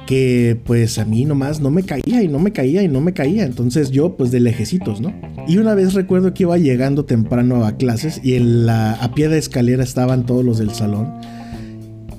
que 0.06 0.58
pues 0.64 0.98
a 0.98 1.04
mí 1.04 1.24
nomás 1.24 1.60
no 1.60 1.70
me 1.70 1.84
caía 1.84 2.22
y 2.22 2.28
no 2.28 2.38
me 2.38 2.52
caía 2.52 2.82
y 2.82 2.88
no 2.88 3.00
me 3.00 3.12
caía. 3.12 3.44
Entonces 3.44 3.90
yo 3.90 4.16
pues 4.16 4.30
de 4.30 4.40
lejecitos, 4.40 5.00
¿no? 5.00 5.14
Y 5.46 5.58
una 5.58 5.74
vez 5.74 5.94
recuerdo 5.94 6.34
que 6.34 6.44
iba 6.44 6.58
llegando 6.58 7.04
temprano 7.04 7.64
a 7.64 7.76
clases 7.76 8.20
y 8.22 8.34
en 8.34 8.66
la, 8.66 8.92
a 8.92 9.14
pie 9.14 9.28
de 9.28 9.38
escalera 9.38 9.82
estaban 9.82 10.26
todos 10.26 10.44
los 10.44 10.58
del 10.58 10.70
salón. 10.70 11.12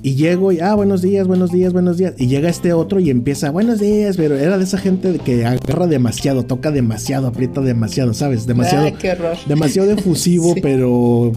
Y 0.04 0.16
llego 0.16 0.52
y, 0.52 0.60
ah, 0.60 0.74
buenos 0.74 1.00
días, 1.00 1.26
buenos 1.26 1.50
días, 1.50 1.72
buenos 1.72 1.96
días. 1.96 2.12
Y 2.18 2.26
llega 2.26 2.50
este 2.50 2.74
otro 2.74 3.00
y 3.00 3.08
empieza, 3.08 3.50
buenos 3.50 3.80
días, 3.80 4.18
pero 4.18 4.36
era 4.36 4.58
de 4.58 4.64
esa 4.64 4.76
gente 4.76 5.18
que 5.24 5.46
agarra 5.46 5.86
demasiado, 5.86 6.42
toca 6.44 6.70
demasiado, 6.70 7.26
aprieta 7.26 7.62
demasiado, 7.62 8.12
¿sabes? 8.12 8.46
Demasiado. 8.46 8.92
qué 8.98 9.12
horror. 9.12 9.38
Demasiado 9.48 9.90
efusivo, 9.92 10.54
pero 10.60 11.32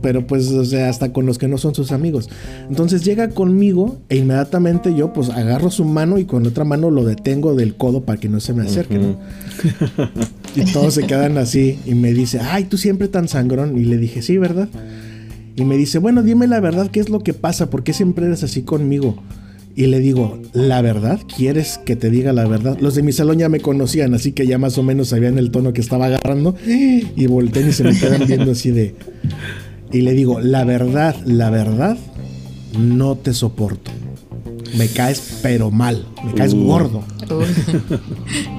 pero 0.00 0.26
pues, 0.26 0.48
o 0.48 0.64
sea, 0.64 0.88
hasta 0.88 1.12
con 1.12 1.26
los 1.26 1.36
que 1.36 1.46
no 1.46 1.58
son 1.58 1.74
sus 1.74 1.92
amigos. 1.92 2.30
Entonces 2.70 3.04
llega 3.04 3.28
conmigo 3.28 3.98
e 4.08 4.16
inmediatamente 4.16 4.94
yo 4.94 5.12
pues 5.12 5.28
agarro 5.28 5.70
su 5.70 5.84
mano 5.84 6.16
y 6.16 6.24
con 6.24 6.46
otra 6.46 6.64
mano 6.64 6.90
lo 6.90 7.04
detengo 7.04 7.54
del 7.54 7.74
codo 7.74 8.06
para 8.06 8.18
que 8.18 8.30
no 8.30 8.40
se 8.40 8.54
me 8.54 8.62
acerque, 8.62 8.98
¿no? 8.98 9.18
y 10.56 10.64
todos 10.72 10.94
se 10.94 11.02
quedan 11.06 11.36
así 11.36 11.78
y 11.84 11.94
me 11.94 12.14
dice, 12.14 12.40
ay, 12.40 12.64
tú 12.64 12.78
siempre 12.78 13.08
tan 13.08 13.28
sangrón. 13.28 13.76
Y 13.76 13.84
le 13.84 13.98
dije, 13.98 14.22
sí, 14.22 14.38
¿verdad? 14.38 14.70
Y 15.60 15.64
me 15.66 15.76
dice, 15.76 15.98
bueno, 15.98 16.22
dime 16.22 16.46
la 16.46 16.58
verdad, 16.58 16.90
¿qué 16.90 17.00
es 17.00 17.10
lo 17.10 17.20
que 17.20 17.34
pasa? 17.34 17.68
¿Por 17.68 17.82
qué 17.84 17.92
siempre 17.92 18.24
eres 18.24 18.42
así 18.42 18.62
conmigo? 18.62 19.22
Y 19.76 19.88
le 19.88 20.00
digo, 20.00 20.40
¿la 20.54 20.80
verdad? 20.80 21.20
¿Quieres 21.36 21.76
que 21.76 21.96
te 21.96 22.08
diga 22.08 22.32
la 22.32 22.46
verdad? 22.46 22.78
Los 22.80 22.94
de 22.94 23.02
mi 23.02 23.12
salón 23.12 23.36
ya 23.36 23.50
me 23.50 23.60
conocían, 23.60 24.14
así 24.14 24.32
que 24.32 24.46
ya 24.46 24.56
más 24.56 24.78
o 24.78 24.82
menos 24.82 25.08
sabían 25.08 25.36
el 25.36 25.50
tono 25.50 25.74
que 25.74 25.82
estaba 25.82 26.06
agarrando. 26.06 26.56
Y 26.66 27.26
voltean 27.26 27.68
y 27.68 27.72
se 27.72 27.84
me 27.84 27.94
quedan 27.94 28.26
viendo 28.26 28.52
así 28.52 28.70
de... 28.70 28.94
Y 29.92 30.00
le 30.00 30.14
digo, 30.14 30.40
la 30.40 30.64
verdad, 30.64 31.14
la 31.26 31.50
verdad, 31.50 31.98
no 32.78 33.16
te 33.16 33.34
soporto. 33.34 33.90
Me 34.78 34.88
caes 34.88 35.40
pero 35.42 35.70
mal, 35.70 36.06
me 36.24 36.32
caes 36.32 36.54
Uh. 36.54 36.64
gordo. 36.64 37.04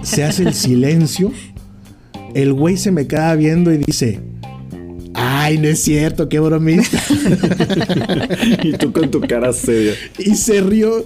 Se 0.03 0.23
hace 0.23 0.43
el 0.43 0.53
silencio. 0.53 1.31
El 2.35 2.53
güey 2.53 2.77
se 2.77 2.91
me 2.91 3.07
queda 3.07 3.33
viendo 3.33 3.73
y 3.73 3.79
dice, 3.79 4.19
ay, 5.41 5.57
no 5.57 5.67
es 5.67 5.81
cierto, 5.83 6.29
qué 6.29 6.39
bromista. 6.39 7.01
y 8.63 8.73
tú 8.73 8.91
con 8.91 9.09
tu 9.09 9.21
cara 9.21 9.51
seria. 9.53 9.93
Y 10.19 10.35
se 10.35 10.61
rió. 10.61 11.05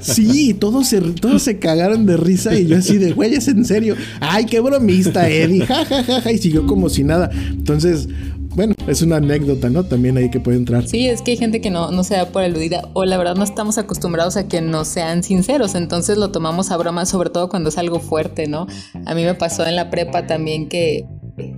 Sí, 0.00 0.54
todos 0.54 0.88
se, 0.88 1.00
todos 1.00 1.42
se 1.42 1.58
cagaron 1.58 2.06
de 2.06 2.16
risa 2.16 2.54
y 2.58 2.66
yo 2.66 2.78
así 2.78 2.98
de, 2.98 3.12
güey, 3.12 3.34
es 3.34 3.48
en 3.48 3.64
serio. 3.64 3.96
Ay, 4.20 4.46
qué 4.46 4.60
bromista, 4.60 5.28
Eddie. 5.28 5.66
Ja, 5.66 5.84
ja, 5.84 6.02
ja, 6.02 6.20
ja. 6.20 6.32
Y 6.32 6.38
siguió 6.38 6.66
como 6.66 6.88
si 6.88 7.04
nada. 7.04 7.30
Entonces, 7.50 8.08
bueno, 8.54 8.74
es 8.88 9.02
una 9.02 9.16
anécdota, 9.16 9.70
¿no? 9.70 9.84
También 9.84 10.16
ahí 10.16 10.30
que 10.30 10.40
puede 10.40 10.56
entrar. 10.56 10.86
Sí, 10.88 11.06
es 11.06 11.22
que 11.22 11.32
hay 11.32 11.36
gente 11.36 11.60
que 11.60 11.70
no, 11.70 11.92
no 11.92 12.02
se 12.02 12.16
da 12.16 12.26
por 12.30 12.42
aludida 12.42 12.88
o 12.94 13.04
la 13.04 13.16
verdad 13.16 13.36
no 13.36 13.44
estamos 13.44 13.78
acostumbrados 13.78 14.36
a 14.36 14.48
que 14.48 14.60
no 14.60 14.84
sean 14.84 15.22
sinceros, 15.22 15.74
entonces 15.74 16.18
lo 16.18 16.32
tomamos 16.32 16.72
a 16.72 16.76
broma, 16.76 17.06
sobre 17.06 17.30
todo 17.30 17.48
cuando 17.48 17.68
es 17.68 17.78
algo 17.78 18.00
fuerte, 18.00 18.48
¿no? 18.48 18.66
A 19.06 19.14
mí 19.14 19.22
me 19.22 19.34
pasó 19.34 19.64
en 19.66 19.76
la 19.76 19.90
prepa 19.90 20.26
también 20.26 20.68
que 20.68 21.04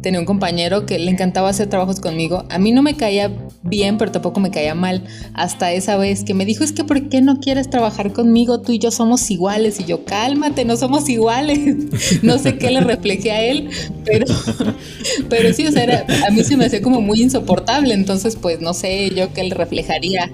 tenía 0.03 0.21
un 0.21 0.27
compañero 0.27 0.87
que 0.87 0.99
le 0.99 1.11
encantaba 1.11 1.49
hacer 1.49 1.69
trabajos 1.69 2.01
conmigo. 2.01 2.45
A 2.51 2.59
mí 2.59 2.73
no 2.73 2.83
me 2.83 2.97
caía 2.97 3.31
bien, 3.63 3.99
pero 3.99 4.13
tampoco 4.13 4.41
me 4.41 4.51
caía 4.51 4.75
mal. 4.75 5.05
Hasta 5.35 5.73
esa 5.73 5.97
vez 5.97 6.25
que 6.25 6.35
me 6.35 6.45
dijo, 6.45 6.65
es 6.65 6.73
que 6.73 6.85
¿por 6.85 7.09
qué 7.09 7.21
no 7.21 7.39
quieres 7.41 7.71
trabajar 7.71 8.13
conmigo? 8.13 8.61
Tú 8.61 8.73
y 8.73 8.79
yo 8.79 8.91
somos 8.91 9.31
iguales. 9.31 9.81
Y 9.81 9.85
yo, 9.85 10.05
cálmate, 10.05 10.65
no 10.65 10.77
somos 10.77 11.09
iguales. 11.09 11.59
no 12.23 12.39
sé 12.39 12.57
qué 12.59 12.71
le 12.71 12.81
reflejé 12.81 13.31
a 13.33 13.43
él, 13.43 13.69
pero, 14.05 14.27
pero 15.29 15.53
sí, 15.53 15.67
o 15.67 15.73
sea, 15.73 15.85
era- 15.85 16.07
a 16.27 16.31
mí 16.31 16.43
se 16.45 16.57
me 16.57 16.67
hacía 16.67 16.83
como 16.83 17.01
muy 17.01 17.23
insoportable. 17.23 17.95
Entonces, 17.95 18.37
pues 18.37 18.61
no 18.61 18.75
sé 18.75 19.11
yo 19.15 19.33
qué 19.33 19.45
le 19.45 19.55
reflejaría. 19.55 20.31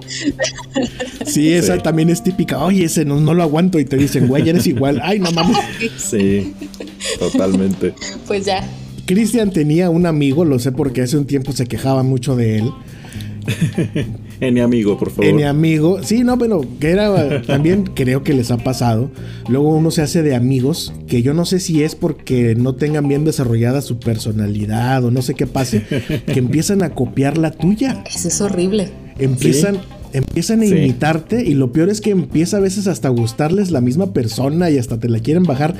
Sí, 1.24 1.52
esa 1.52 1.78
también 1.78 2.10
es 2.10 2.22
típica. 2.22 2.62
Oye, 2.64 2.84
ese 2.84 3.04
no, 3.04 3.20
no 3.20 3.34
lo 3.34 3.42
aguanto. 3.42 3.78
Y 3.78 3.84
te 3.84 3.96
dicen, 3.96 4.28
güey, 4.28 4.48
eres 4.48 4.66
igual. 4.66 5.00
Ay, 5.02 5.18
no 5.18 5.30
mames. 5.32 5.56
Sí, 5.98 6.54
totalmente. 7.18 7.94
Pues 8.26 8.44
ya, 8.44 8.62
Cristian 9.06 9.50
tenía 9.50 9.88
un 9.90 10.04
amigo, 10.06 10.44
lo 10.44 10.58
sé 10.58 10.72
porque 10.72 11.02
hace 11.02 11.16
un 11.16 11.26
tiempo 11.26 11.52
se 11.52 11.66
quejaba 11.66 12.02
mucho 12.02 12.36
de 12.36 12.58
él. 12.58 12.70
Eni 14.40 14.60
amigo, 14.60 14.98
por 14.98 15.10
favor. 15.10 15.24
En 15.24 15.36
mi 15.36 15.44
amigo, 15.44 16.02
sí, 16.02 16.22
no, 16.24 16.36
pero 16.38 16.62
que 16.80 16.90
era 16.90 17.40
también 17.46 17.84
creo 17.94 18.22
que 18.22 18.34
les 18.34 18.50
ha 18.50 18.58
pasado. 18.58 19.10
Luego 19.48 19.74
uno 19.74 19.90
se 19.90 20.02
hace 20.02 20.22
de 20.22 20.34
amigos 20.34 20.92
que 21.06 21.22
yo 21.22 21.32
no 21.32 21.44
sé 21.46 21.60
si 21.60 21.82
es 21.82 21.94
porque 21.94 22.54
no 22.54 22.74
tengan 22.74 23.08
bien 23.08 23.24
desarrollada 23.24 23.80
su 23.80 23.98
personalidad 23.98 25.04
o 25.04 25.10
no 25.10 25.22
sé 25.22 25.34
qué 25.34 25.46
pase, 25.46 25.82
que 26.26 26.38
empiezan 26.38 26.82
a 26.82 26.90
copiar 26.90 27.38
la 27.38 27.52
tuya. 27.52 28.02
eso 28.12 28.28
es 28.28 28.40
horrible. 28.40 28.90
Empiezan, 29.18 29.78
empiezan 30.12 30.60
a 30.60 30.64
Sí. 30.66 30.74
imitarte 30.74 31.42
y 31.42 31.54
lo 31.54 31.72
peor 31.72 31.88
es 31.88 32.00
que 32.02 32.10
empieza 32.10 32.58
a 32.58 32.60
veces 32.60 32.86
hasta 32.88 33.08
a 33.08 33.12
gustarles 33.12 33.70
la 33.70 33.80
misma 33.80 34.12
persona 34.12 34.68
y 34.70 34.76
hasta 34.78 34.98
te 34.98 35.08
la 35.08 35.20
quieren 35.20 35.44
bajar. 35.44 35.74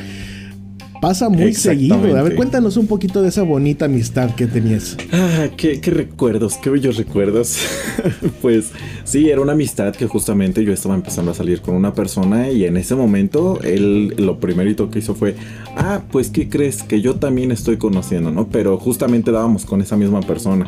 Pasa 1.01 1.29
muy 1.29 1.55
seguido. 1.55 1.95
A 2.17 2.23
ver, 2.23 2.35
cuéntanos 2.35 2.77
un 2.77 2.87
poquito 2.87 3.23
de 3.23 3.29
esa 3.29 3.43
bonita 3.43 3.85
amistad 3.85 4.35
que 4.35 4.47
tenías. 4.47 4.97
Ah, 5.13 5.49
qué, 5.57 5.81
qué 5.81 5.91
recuerdos, 5.91 6.57
qué 6.57 6.71
bellos 6.71 6.97
recuerdos. 6.97 7.59
pues 8.43 8.71
sí, 9.05 9.31
era 9.31 9.41
una 9.41 9.53
amistad 9.53 9.95
que 9.95 10.07
justamente 10.07 10.65
yo 10.65 10.73
estaba 10.73 10.95
empezando 10.95 11.31
a 11.31 11.35
salir 11.35 11.61
con 11.61 11.75
una 11.75 11.93
persona 11.95 12.51
y 12.51 12.65
en 12.65 12.77
ese 12.77 12.95
momento 12.95 13.59
él 13.63 14.15
lo 14.19 14.41
primerito 14.41 14.91
que 14.91 15.01
hizo 15.01 15.15
fue, 15.15 15.37
ah, 15.77 16.03
pues 16.11 16.31
¿qué 16.31 16.49
crees? 16.49 16.83
Que 16.83 17.01
yo 17.01 17.17
también 17.17 17.53
estoy 17.53 17.77
conociendo, 17.77 18.31
¿no? 18.31 18.49
Pero 18.49 18.79
justamente 18.79 19.31
dábamos 19.31 19.65
con 19.65 19.81
esa 19.81 19.97
misma 19.97 20.21
persona. 20.21 20.67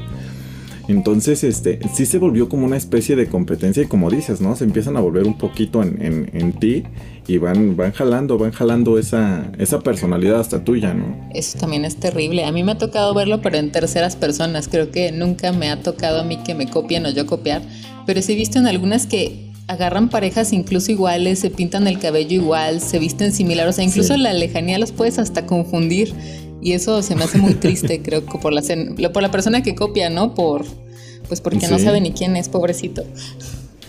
Entonces, 0.89 1.45
este, 1.45 1.79
sí 1.95 2.07
se 2.07 2.19
volvió 2.19 2.49
como 2.49 2.65
una 2.67 2.77
especie 2.77 3.15
de 3.15 3.27
competencia 3.29 3.83
y 3.83 3.87
como 3.87 4.11
dices, 4.11 4.41
¿no? 4.41 4.57
Se 4.57 4.65
empiezan 4.65 4.97
a 4.97 5.01
volver 5.01 5.25
un 5.27 5.37
poquito 5.37 5.83
en, 5.83 6.01
en- 6.03 6.31
en 6.33 6.53
ti 6.55 6.85
y 7.27 7.37
van, 7.39 7.77
van 7.77 7.93
jalando, 7.93 8.39
van 8.39 8.53
jalando 8.53 8.99
esa, 8.99 9.53
esa 9.59 9.81
personalidad 9.81 10.41
hasta 10.41 10.65
tuya, 10.65 10.95
¿no? 10.95 11.29
Eso 11.35 11.59
también 11.59 11.85
es 11.85 11.97
terrible. 11.97 12.45
A 12.45 12.53
mí 12.53 12.63
me 12.65 12.73
ha 12.73 12.79
tocado 12.79 13.13
verlo, 13.15 13.43
pero 13.43 13.59
en 13.59 13.71
terceras 13.71 14.17
personas. 14.17 14.67
Creo 14.69 14.91
que 14.91 15.13
nunca 15.13 15.53
me 15.53 15.69
ha 15.71 15.83
tocado 15.83 16.21
a 16.21 16.25
mí 16.25 16.39
que 16.39 16.55
me 16.55 16.67
copien 16.69 17.05
o 17.05 17.11
yo 17.11 17.27
copiar. 17.27 17.61
Pero 18.07 18.23
sí 18.23 18.33
he 18.33 18.37
visto 18.37 18.59
en 18.59 18.67
algunas 18.67 19.07
que 19.07 19.47
agarran 19.67 20.09
parejas 20.09 20.55
incluso 20.55 20.91
iguales, 20.91 21.41
se 21.41 21.51
pintan 21.51 21.87
el 21.87 21.99
cabello 21.99 22.33
igual, 22.41 22.81
se 22.81 22.99
visten 22.99 23.33
similar. 23.33 23.69
O 23.69 23.73
sea, 23.73 23.85
incluso 23.85 24.15
Sí. 24.15 24.21
la 24.21 24.33
lejanía 24.33 24.79
los 24.79 24.93
puedes 24.93 25.19
hasta 25.19 25.45
confundir. 25.45 26.15
Y 26.61 26.73
eso 26.73 27.03
se 27.03 27.15
me 27.15 27.25
hace 27.25 27.39
muy 27.39 27.55
triste, 27.55 28.03
creo 28.05 28.25
que 28.27 28.39
por 28.39 28.53
la, 28.53 28.63
por 29.13 29.23
la 29.23 29.31
persona 29.31 29.63
que 29.63 29.75
copia, 29.75 30.11
¿no? 30.11 30.35
Por, 30.35 30.65
pues 31.29 31.41
porque 31.41 31.69
no 31.69 31.79
sabe 31.79 32.01
ni 32.01 32.13
quién 32.13 32.37
es, 32.37 32.49
pobrecito. 32.49 33.05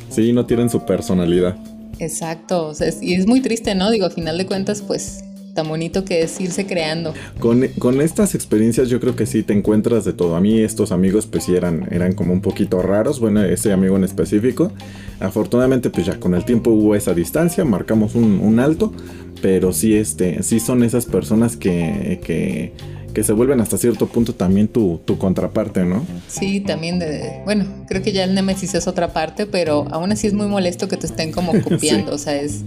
Sí, 0.10 0.34
no 0.34 0.46
tienen 0.46 0.70
su 0.70 0.86
personalidad. 0.86 1.56
Exacto. 2.00 2.68
O 2.68 2.74
sea, 2.76 2.88
es- 2.88 3.02
y 3.02 3.14
es 3.14 3.28
muy 3.28 3.42
triste, 3.42 3.76
¿no? 3.76 3.90
Digo, 3.92 4.06
a 4.06 4.10
final 4.10 4.38
de 4.38 4.46
cuentas, 4.46 4.82
pues 4.82 5.24
tan 5.53 5.68
bonito 5.68 6.06
que 6.06 6.22
es 6.22 6.39
irse 6.39 6.65
creando. 6.65 7.13
Con, 7.39 7.68
con 7.79 8.01
estas 8.01 8.36
experiencias 8.36 8.89
yo 8.89 9.00
creo 9.00 9.15
que 9.15 9.25
sí 9.25 9.44
te 9.44 9.53
encuentras 9.53 10.06
de 10.06 10.13
todo. 10.13 10.36
A 10.36 10.41
mí 10.41 10.60
estos 10.60 10.91
amigos 10.91 11.25
pues 11.25 11.46
sí 11.46 11.56
eran, 11.56 11.88
eran 11.91 12.13
como 12.13 12.34
un 12.34 12.41
poquito 12.41 12.82
raros. 12.82 13.20
Bueno, 13.20 13.44
ese 13.44 13.72
amigo 13.72 13.96
en 13.98 14.03
específico. 14.03 14.72
Afortunadamente 15.20 15.89
pues 15.89 16.06
ya 16.06 16.20
con 16.20 16.34
el 16.34 16.46
tiempo 16.46 16.72
hubo 16.72 16.96
esa 16.96 17.13
distancia, 17.13 17.65
marcamos 17.65 18.15
un, 18.15 18.39
un 18.39 18.60
alto. 18.60 18.94
Pero 19.41 19.72
sí, 19.72 19.96
este, 19.96 20.44
sí 20.44 20.60
son 20.60 20.84
esas 20.84 21.06
personas 21.06 21.56
que, 21.56 22.20
que, 22.24 22.74
que 23.13 23.24
se 23.24 23.34
vuelven 23.34 23.62
hasta 23.62 23.77
cierto 23.77 24.08
punto 24.08 24.36
también 24.36 24.68
tu, 24.68 25.00
tu 25.06 25.18
contraparte, 25.18 25.84
¿no? 25.86 26.06
Sí, 26.27 26.60
también 26.60 27.00
de, 27.00 27.41
bueno, 27.46 27.65
creo 27.88 28.01
que 28.01 28.12
ya 28.12 28.24
el 28.24 28.36
Nemesis 28.36 28.74
es 28.75 28.88
otra 28.88 29.13
parte, 29.13 29.46
pero 29.46 29.88
aún 29.91 30.12
así 30.12 30.27
es 30.27 30.34
muy 30.34 30.48
molesto 30.48 30.88
que 30.88 30.98
te 30.98 31.08
estén 31.08 31.32
como 31.32 31.53
copiando, 31.63 32.13
o 32.13 32.18
sea, 32.18 32.36
es, 32.36 32.63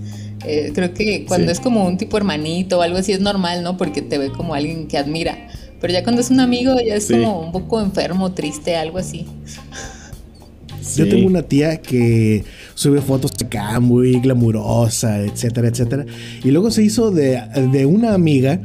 eh, 0.46 0.72
creo 0.74 0.92
que 0.94 1.24
cuando 1.26 1.46
Sí. 1.48 1.52
es 1.52 1.60
como 1.60 1.86
un 1.86 1.96
tipo 1.98 2.16
hermanito 2.16 2.78
o 2.78 2.82
algo 2.82 2.98
así 2.98 3.12
es 3.12 3.20
normal, 3.20 3.62
¿no? 3.62 3.76
Porque 3.76 4.02
te 4.02 4.18
ve 4.18 4.30
como 4.30 4.54
alguien 4.54 4.86
que 4.88 4.98
admira, 4.98 5.36
pero 5.80 5.92
ya 5.92 6.02
cuando 6.02 6.20
es 6.20 6.30
un 6.30 6.40
amigo 6.40 6.74
ya 6.84 6.94
es 6.96 7.06
Sí. 7.06 7.14
como 7.14 7.40
un 7.40 7.52
poco 7.52 7.80
enfermo, 7.80 8.32
triste, 8.32 8.76
algo 8.76 8.98
así. 8.98 9.26
Yo 10.96 11.08
tengo 11.08 11.26
una 11.26 11.42
tía 11.42 11.80
que 11.80 12.44
sube 12.74 13.00
fotos 13.00 13.30
acá 13.44 13.78
muy 13.80 14.20
glamurosa, 14.20 15.20
etcétera, 15.20 15.68
etcétera. 15.68 16.04
Y 16.44 16.50
luego 16.50 16.70
se 16.70 16.82
hizo 16.82 17.10
de, 17.10 17.40
de 17.70 17.86
una 17.86 18.14
amiga 18.14 18.60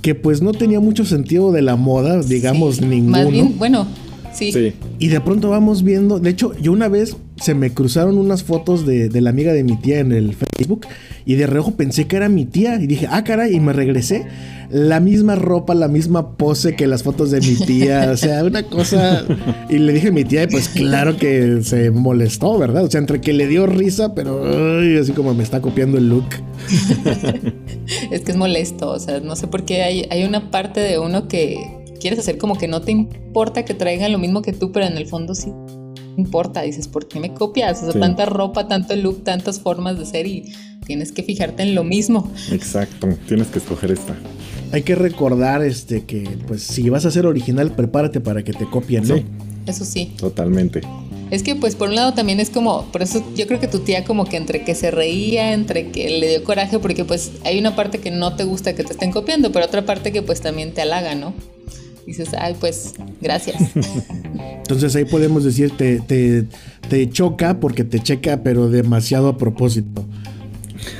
que 0.00 0.14
pues 0.14 0.40
no 0.42 0.52
tenía 0.52 0.80
mucho 0.80 1.04
sentido 1.04 1.52
de 1.52 1.62
la 1.62 1.76
moda, 1.76 2.22
digamos 2.22 2.76
Sí, 2.76 2.84
ninguno. 2.86 3.10
Más 3.18 3.30
bien, 3.30 3.58
bueno, 3.58 3.86
sí, 4.32 4.50
Sí. 4.50 4.72
Y 4.98 5.08
de 5.08 5.20
pronto 5.20 5.50
vamos 5.50 5.82
viendo, 5.84 6.18
de 6.18 6.30
hecho, 6.30 6.52
yo 6.60 6.72
una 6.72 6.88
vez 6.88 7.16
se 7.36 7.54
me 7.54 7.70
cruzaron 7.72 8.18
unas 8.18 8.42
fotos 8.42 8.86
de, 8.86 9.08
de 9.10 9.20
la 9.20 9.30
amiga 9.30 9.52
de 9.52 9.62
mi 9.62 9.76
tía 9.76 10.00
en 10.00 10.12
el 10.12 10.34
Facebook 10.62 10.86
y 11.24 11.34
de 11.34 11.46
reojo 11.46 11.72
pensé 11.72 12.06
que 12.06 12.16
era 12.16 12.28
mi 12.28 12.44
tía 12.44 12.76
y 12.76 12.86
dije, 12.86 13.06
ah, 13.10 13.24
caray, 13.24 13.54
y 13.54 13.60
me 13.60 13.72
regresé. 13.72 14.26
La 14.70 15.00
misma 15.00 15.34
ropa, 15.34 15.74
la 15.74 15.88
misma 15.88 16.36
pose 16.36 16.74
que 16.74 16.86
las 16.86 17.02
fotos 17.02 17.30
de 17.30 17.40
mi 17.40 17.56
tía, 17.66 18.10
o 18.10 18.16
sea, 18.16 18.42
una 18.42 18.62
cosa. 18.62 19.22
Y 19.68 19.78
le 19.78 19.92
dije 19.92 20.08
a 20.08 20.12
mi 20.12 20.24
tía, 20.24 20.44
y 20.44 20.46
pues 20.46 20.68
claro 20.70 21.18
que 21.18 21.60
se 21.62 21.90
molestó, 21.90 22.58
¿verdad? 22.58 22.84
O 22.84 22.90
sea, 22.90 22.98
entre 22.98 23.20
que 23.20 23.34
le 23.34 23.46
dio 23.46 23.66
risa, 23.66 24.14
pero 24.14 24.42
así 24.98 25.12
como 25.12 25.34
me 25.34 25.42
está 25.42 25.60
copiando 25.60 25.98
el 25.98 26.08
look. 26.08 26.24
es 28.10 28.22
que 28.22 28.30
es 28.30 28.36
molesto, 28.36 28.90
o 28.90 28.98
sea, 28.98 29.20
no 29.20 29.36
sé 29.36 29.46
por 29.46 29.64
qué 29.64 29.82
hay, 29.82 30.06
hay 30.10 30.24
una 30.24 30.50
parte 30.50 30.80
de 30.80 30.98
uno 30.98 31.28
que 31.28 31.58
quieres 32.00 32.18
hacer 32.18 32.38
como 32.38 32.56
que 32.56 32.66
no 32.66 32.80
te 32.80 32.92
importa 32.92 33.64
que 33.64 33.74
traigan 33.74 34.10
lo 34.10 34.18
mismo 34.18 34.40
que 34.40 34.52
tú, 34.54 34.72
pero 34.72 34.86
en 34.86 34.96
el 34.96 35.06
fondo 35.06 35.34
sí 35.34 35.52
importa. 36.16 36.62
Dices, 36.62 36.88
¿por 36.88 37.08
qué 37.08 37.20
me 37.20 37.32
copias? 37.34 37.78
O 37.78 37.84
sea, 37.84 37.92
Sí. 37.92 38.00
tanta 38.00 38.26
ropa, 38.26 38.68
tanto 38.68 38.94
look, 38.96 39.24
tantas 39.24 39.60
formas 39.60 39.98
de 39.98 40.06
ser 40.06 40.26
y 40.26 40.52
tienes 40.86 41.12
que 41.12 41.22
fijarte 41.22 41.62
en 41.62 41.74
lo 41.74 41.84
mismo. 41.84 42.30
Exacto. 42.50 43.08
Tienes 43.28 43.48
que 43.48 43.58
escoger 43.58 43.90
esta. 43.92 44.16
Hay 44.72 44.82
que 44.82 44.94
recordar 44.94 45.62
este 45.62 46.04
que, 46.04 46.22
pues, 46.46 46.62
si 46.62 46.88
vas 46.88 47.04
a 47.04 47.10
ser 47.10 47.26
original, 47.26 47.72
prepárate 47.72 48.20
para 48.20 48.42
que 48.42 48.52
te 48.52 48.64
copien, 48.66 49.06
¿no? 49.06 49.16
Sí, 49.16 49.24
Eso 49.66 49.84
sí. 49.84 50.12
totalmente. 50.16 50.80
Es 51.30 51.42
que 51.42 51.54
pues 51.56 51.76
por 51.76 51.88
un 51.88 51.94
lado 51.94 52.12
también 52.12 52.40
es 52.40 52.50
como, 52.50 52.82
por 52.92 53.00
eso 53.00 53.24
yo 53.34 53.46
creo 53.46 53.58
que 53.58 53.66
tu 53.66 53.78
tía 53.78 54.04
como 54.04 54.26
que 54.26 54.36
entre 54.36 54.64
que 54.64 54.74
se 54.74 54.90
reía, 54.90 55.54
entre 55.54 55.90
que 55.90 56.10
le 56.18 56.28
dio 56.28 56.44
coraje, 56.44 56.78
porque 56.78 57.06
pues 57.06 57.30
hay 57.44 57.58
una 57.58 57.74
parte 57.74 58.00
que 58.00 58.10
no 58.10 58.36
te 58.36 58.44
gusta 58.44 58.74
que 58.74 58.84
te 58.84 58.92
estén 58.92 59.12
copiando, 59.12 59.50
pero 59.50 59.64
otra 59.64 59.86
parte 59.86 60.12
que 60.12 60.20
pues 60.20 60.42
también 60.42 60.74
te 60.74 60.82
halaga, 60.82 61.14
¿no? 61.14 61.32
Dices, 62.06 62.30
ay, 62.38 62.56
pues 62.58 62.94
gracias. 63.20 63.56
Entonces 64.58 64.94
ahí 64.96 65.04
podemos 65.04 65.44
decir 65.44 65.76
te, 65.76 66.00
te, 66.00 66.46
te 66.88 67.10
choca 67.10 67.60
porque 67.60 67.84
te 67.84 68.00
checa, 68.00 68.42
pero 68.42 68.68
demasiado 68.68 69.28
a 69.28 69.38
propósito. 69.38 70.04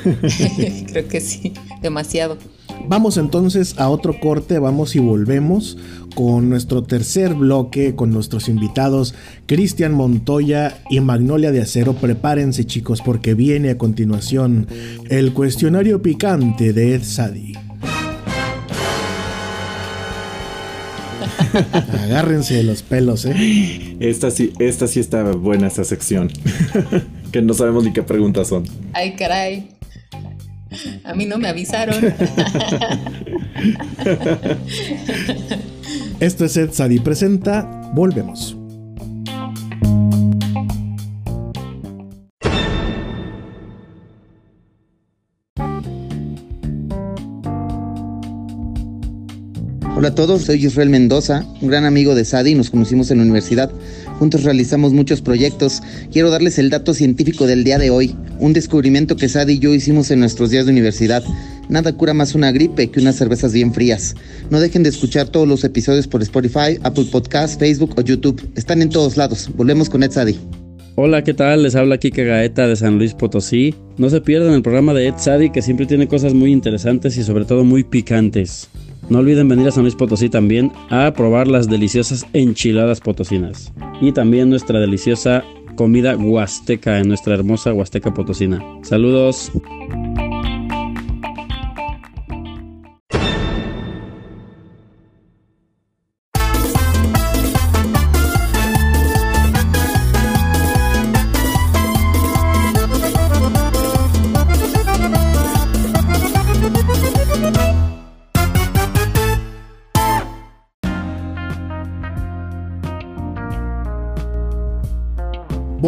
Creo 0.87 1.07
que 1.07 1.19
sí, 1.19 1.53
demasiado. 1.81 2.37
Vamos 2.87 3.17
entonces 3.17 3.75
a 3.77 3.89
otro 3.89 4.19
corte, 4.19 4.59
vamos 4.59 4.95
y 4.95 4.99
volvemos 4.99 5.77
con 6.15 6.49
nuestro 6.49 6.83
tercer 6.83 7.33
bloque, 7.33 7.95
con 7.95 8.11
nuestros 8.11 8.49
invitados 8.49 9.15
Cristian 9.45 9.93
Montoya 9.93 10.81
y 10.89 10.99
Magnolia 10.99 11.51
de 11.51 11.61
Acero. 11.61 11.93
Prepárense 11.93 12.65
chicos 12.65 13.01
porque 13.01 13.33
viene 13.33 13.69
a 13.69 13.77
continuación 13.77 14.67
el 15.09 15.33
cuestionario 15.33 16.01
picante 16.01 16.73
de 16.73 16.95
Ed 16.95 17.03
Sadi. 17.03 17.53
Agárrense 22.03 22.55
de 22.55 22.63
los 22.63 22.81
pelos, 22.83 23.25
¿eh? 23.25 23.97
Esta 23.99 24.31
sí, 24.31 24.53
esta 24.59 24.87
sí 24.87 24.99
está 24.99 25.23
buena 25.23 25.67
esta 25.67 25.83
sección. 25.83 26.31
que 27.31 27.41
no 27.41 27.53
sabemos 27.53 27.83
ni 27.83 27.93
qué 27.93 28.03
preguntas 28.03 28.47
son. 28.47 28.63
Ay, 28.93 29.15
caray. 29.15 29.69
A 31.03 31.13
mí 31.13 31.25
no 31.25 31.37
me 31.37 31.47
avisaron. 31.47 31.95
Esto 36.19 36.45
es 36.45 36.57
Ed 36.57 36.71
Sadi 36.71 36.99
Presenta. 36.99 37.91
Volvemos. 37.93 38.57
Hola 49.95 50.07
a 50.07 50.15
todos, 50.15 50.41
soy 50.41 50.65
Israel 50.65 50.89
Mendoza, 50.89 51.45
un 51.61 51.69
gran 51.69 51.85
amigo 51.85 52.15
de 52.15 52.25
Sadi, 52.25 52.55
nos 52.55 52.71
conocimos 52.71 53.11
en 53.11 53.19
la 53.19 53.23
universidad. 53.25 53.71
Juntos 54.17 54.43
realizamos 54.43 54.91
muchos 54.91 55.21
proyectos. 55.21 55.83
Quiero 56.11 56.31
darles 56.31 56.57
el 56.57 56.71
dato 56.71 56.95
científico 56.95 57.45
del 57.45 57.63
día 57.63 57.77
de 57.77 57.91
hoy, 57.91 58.15
un 58.39 58.53
descubrimiento 58.53 59.15
que 59.15 59.29
Sadi 59.29 59.53
y 59.53 59.59
yo 59.59 59.71
hicimos 59.71 60.09
en 60.09 60.19
nuestros 60.19 60.49
días 60.49 60.65
de 60.65 60.71
universidad. 60.71 61.23
Nada 61.69 61.93
cura 61.93 62.15
más 62.15 62.33
una 62.33 62.51
gripe 62.51 62.89
que 62.89 63.01
unas 63.01 63.17
cervezas 63.17 63.53
bien 63.53 63.71
frías. 63.71 64.15
No 64.49 64.59
dejen 64.59 64.81
de 64.81 64.89
escuchar 64.89 65.27
todos 65.27 65.47
los 65.47 65.63
episodios 65.63 66.07
por 66.07 66.23
Spotify, 66.23 66.79
Apple 66.81 67.05
Podcasts, 67.11 67.59
Facebook 67.59 67.93
o 67.95 68.01
YouTube. 68.01 68.41
Están 68.55 68.81
en 68.81 68.89
todos 68.89 69.15
lados. 69.15 69.51
Volvemos 69.55 69.91
con 69.91 70.01
Ed 70.01 70.11
Sadi. 70.11 70.39
Hola, 70.95 71.23
¿qué 71.23 71.35
tal? 71.35 71.61
Les 71.61 71.75
habla 71.75 71.99
Kike 71.99 72.25
Gaeta 72.25 72.67
de 72.67 72.75
San 72.75 72.97
Luis 72.97 73.13
Potosí. 73.13 73.75
No 73.97 74.09
se 74.09 74.21
pierdan 74.21 74.55
el 74.55 74.63
programa 74.63 74.95
de 74.95 75.07
Ed 75.07 75.15
Sadi 75.17 75.51
que 75.51 75.61
siempre 75.61 75.85
tiene 75.85 76.07
cosas 76.07 76.33
muy 76.33 76.51
interesantes 76.51 77.15
y 77.17 77.23
sobre 77.23 77.45
todo 77.45 77.63
muy 77.63 77.83
picantes. 77.83 78.69
No 79.13 79.19
olviden 79.19 79.47
venir 79.47 79.67
a 79.67 79.71
San 79.71 79.83
Luis 79.83 79.93
Potosí 79.93 80.27
también 80.27 80.71
a 80.89 81.13
probar 81.13 81.47
las 81.47 81.69
deliciosas 81.69 82.25
enchiladas 82.33 82.99
potosinas. 82.99 83.71
Y 84.01 84.11
también 84.11 84.49
nuestra 84.49 84.79
deliciosa 84.79 85.43
comida 85.75 86.17
huasteca 86.17 86.97
en 86.97 87.09
nuestra 87.09 87.35
hermosa 87.35 87.73
Huasteca 87.73 88.11
Potosina. 88.11 88.59
Saludos. 88.81 89.51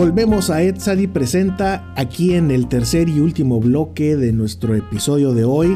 Volvemos 0.06 0.52
a 0.52 0.62
Ed 0.62 0.76
Sadi 0.78 1.08
Presenta 1.08 1.92
aquí 1.96 2.36
en 2.36 2.52
el 2.52 2.68
tercer 2.68 3.10
y 3.10 3.20
último 3.22 3.60
bloque 3.60 4.16
de 4.16 4.34
nuestro 4.34 4.76
episodio 4.76 5.34
de 5.34 5.46
hoy. 5.46 5.76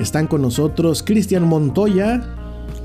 Están 0.00 0.26
con 0.26 0.42
nosotros 0.42 1.04
Cristian 1.04 1.44
Montoya. 1.44 2.20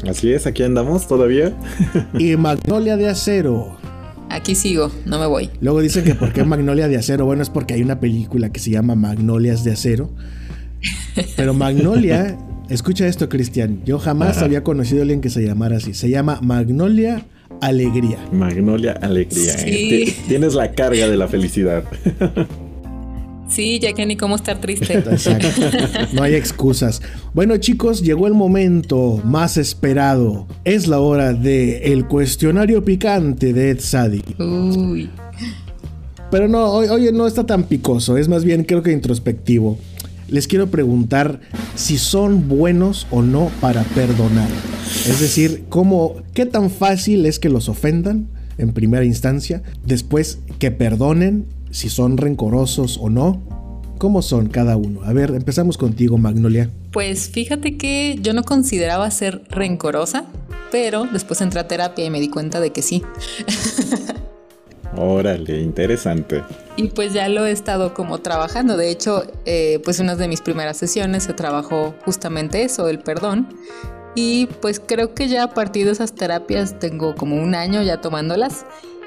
Así 0.07 0.31
es, 0.31 0.45
aquí 0.45 0.61
andamos 0.61 1.07
todavía. 1.07 1.57
y 2.19 2.35
Magnolia 2.35 2.95
de 2.95 3.09
Acero. 3.09 3.75
Aquí 4.29 4.53
sigo, 4.53 4.91
no 5.07 5.19
me 5.19 5.25
voy. 5.25 5.49
Luego 5.61 5.81
dicen 5.81 6.03
que 6.03 6.13
por 6.13 6.31
qué 6.31 6.43
Magnolia 6.43 6.87
de 6.87 6.95
Acero. 6.95 7.25
Bueno, 7.25 7.41
es 7.41 7.49
porque 7.49 7.73
hay 7.73 7.81
una 7.81 7.99
película 7.99 8.51
que 8.51 8.59
se 8.59 8.69
llama 8.69 8.93
Magnolias 8.93 9.63
de 9.63 9.71
Acero. 9.71 10.11
Pero 11.35 11.55
Magnolia, 11.55 12.37
escucha 12.69 13.07
esto, 13.07 13.29
Cristian. 13.29 13.81
Yo 13.83 13.97
jamás 13.97 14.37
Ajá. 14.37 14.45
había 14.45 14.63
conocido 14.63 14.99
a 14.99 15.01
alguien 15.01 15.21
que 15.21 15.31
se 15.31 15.43
llamara 15.43 15.77
así. 15.77 15.95
Se 15.95 16.11
llama 16.11 16.37
Magnolia 16.43 17.25
Alegría. 17.61 18.17
Magnolia 18.31 18.93
Alegría. 19.01 19.57
Sí. 19.57 20.05
¿eh? 20.07 20.15
Tienes 20.27 20.53
la 20.53 20.71
carga 20.71 21.07
de 21.07 21.17
la 21.17 21.27
felicidad. 21.27 21.83
Sí, 23.47 23.77
ya 23.79 23.93
que 23.93 24.05
ni 24.05 24.17
cómo 24.17 24.35
estar 24.35 24.59
triste. 24.59 24.93
Exacto. 24.97 25.47
No 26.13 26.23
hay 26.23 26.33
excusas. 26.33 27.01
Bueno, 27.33 27.57
chicos, 27.57 28.01
llegó 28.01 28.27
el 28.27 28.33
momento 28.33 29.21
más 29.23 29.57
esperado. 29.57 30.47
Es 30.63 30.87
la 30.87 30.99
hora 30.99 31.33
de 31.33 31.93
el 31.93 32.07
cuestionario 32.07 32.83
picante 32.83 33.53
de 33.53 33.69
Ed 33.69 33.79
Sadi. 33.79 34.23
Uy. 34.39 35.09
Pero 36.31 36.47
no, 36.47 36.71
hoy 36.71 37.11
no 37.13 37.27
está 37.27 37.45
tan 37.45 37.63
picoso. 37.65 38.17
Es 38.17 38.27
más 38.27 38.43
bien, 38.43 38.63
creo 38.63 38.81
que 38.81 38.91
introspectivo. 38.91 39.77
Les 40.33 40.47
quiero 40.47 40.71
preguntar 40.71 41.41
si 41.75 41.99
son 41.99 42.47
buenos 42.47 43.05
o 43.11 43.21
no 43.21 43.51
para 43.61 43.83
perdonar. 43.83 44.49
Es 45.07 45.19
decir, 45.19 45.65
¿cómo, 45.69 46.15
¿qué 46.33 46.47
tan 46.47 46.71
fácil 46.71 47.27
es 47.27 47.37
que 47.37 47.49
los 47.49 47.69
ofendan 47.69 48.29
en 48.57 48.73
primera 48.73 49.05
instancia? 49.05 49.61
Después 49.85 50.39
que 50.57 50.71
perdonen, 50.71 51.45
si 51.69 51.87
son 51.89 52.17
rencorosos 52.17 52.97
o 52.99 53.11
no. 53.11 53.43
¿Cómo 53.99 54.23
son 54.23 54.49
cada 54.49 54.75
uno? 54.75 55.03
A 55.03 55.13
ver, 55.13 55.29
empezamos 55.35 55.77
contigo, 55.77 56.17
Magnolia. 56.17 56.71
Pues 56.91 57.29
fíjate 57.29 57.77
que 57.77 58.17
yo 58.19 58.33
no 58.33 58.41
consideraba 58.41 59.11
ser 59.11 59.43
rencorosa, 59.51 60.25
pero 60.71 61.05
después 61.13 61.41
entré 61.41 61.59
a 61.59 61.67
terapia 61.67 62.05
y 62.05 62.09
me 62.09 62.19
di 62.19 62.29
cuenta 62.29 62.59
de 62.59 62.71
que 62.71 62.81
sí. 62.81 63.03
Órale, 64.97 65.61
interesante. 65.61 66.43
Y 66.75 66.89
pues 66.89 67.13
ya 67.13 67.27
lo 67.29 67.45
he 67.45 67.51
estado 67.51 67.93
como 67.93 68.19
trabajando. 68.19 68.77
De 68.77 68.89
hecho, 68.89 69.23
eh, 69.45 69.79
pues 69.83 69.99
una 69.99 70.15
de 70.15 70.27
mis 70.27 70.41
primeras 70.41 70.77
sesiones 70.77 71.23
se 71.23 71.33
trabajó 71.33 71.95
justamente 72.05 72.63
eso, 72.63 72.87
el 72.87 72.99
perdón. 72.99 73.47
Y 74.15 74.47
pues 74.61 74.79
creo 74.79 75.15
que 75.15 75.27
ya 75.27 75.43
a 75.43 75.53
partir 75.53 75.85
de 75.85 75.91
esas 75.91 76.13
terapias 76.13 76.77
tengo 76.79 77.15
como 77.15 77.41
un 77.41 77.55
año 77.55 77.81
ya 77.81 78.01
tomándolas. 78.01 78.65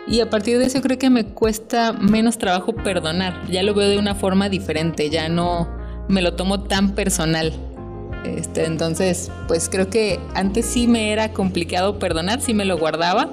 Y 0.09 0.21
a 0.21 0.31
partir 0.31 0.59
de 0.59 0.67
eso 0.67 0.81
creo 0.83 0.99
que 0.99 1.11
me 1.11 1.27
cuesta 1.27 1.93
menos 1.93 2.39
trabajo 2.39 2.73
perdonar. 2.75 3.49
Ya 3.51 3.63
lo 3.63 3.75
veo 3.75 3.89
de 3.89 3.99
una 3.99 4.15
forma 4.15 4.49
diferente, 4.49 5.11
ya 5.11 5.29
no 5.29 5.69
me 6.09 6.23
lo 6.23 6.35
tomo 6.35 6.65
tan 6.65 6.95
personal. 6.95 7.53
Este, 8.25 8.65
entonces, 8.65 9.31
pues 9.47 9.69
creo 9.69 9.89
que 9.89 10.19
antes 10.35 10.67
sí 10.67 10.87
me 10.87 11.13
era 11.13 11.33
complicado 11.33 11.99
perdonar, 11.99 12.41
sí 12.41 12.55
me 12.55 12.65
lo 12.65 12.77
guardaba, 12.77 13.31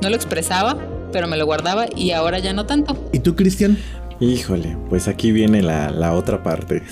no 0.00 0.10
lo 0.10 0.16
expresaba, 0.16 0.76
pero 1.12 1.28
me 1.28 1.36
lo 1.36 1.46
guardaba 1.46 1.86
y 1.94 2.10
ahora 2.10 2.38
ya 2.38 2.52
no 2.52 2.66
tanto. 2.66 2.96
¿Y 3.12 3.20
tú, 3.20 3.36
Cristian? 3.36 3.78
Híjole, 4.22 4.76
pues 4.88 5.08
aquí 5.08 5.32
viene 5.32 5.62
la, 5.62 5.90
la 5.90 6.12
otra 6.12 6.44
parte. 6.44 6.82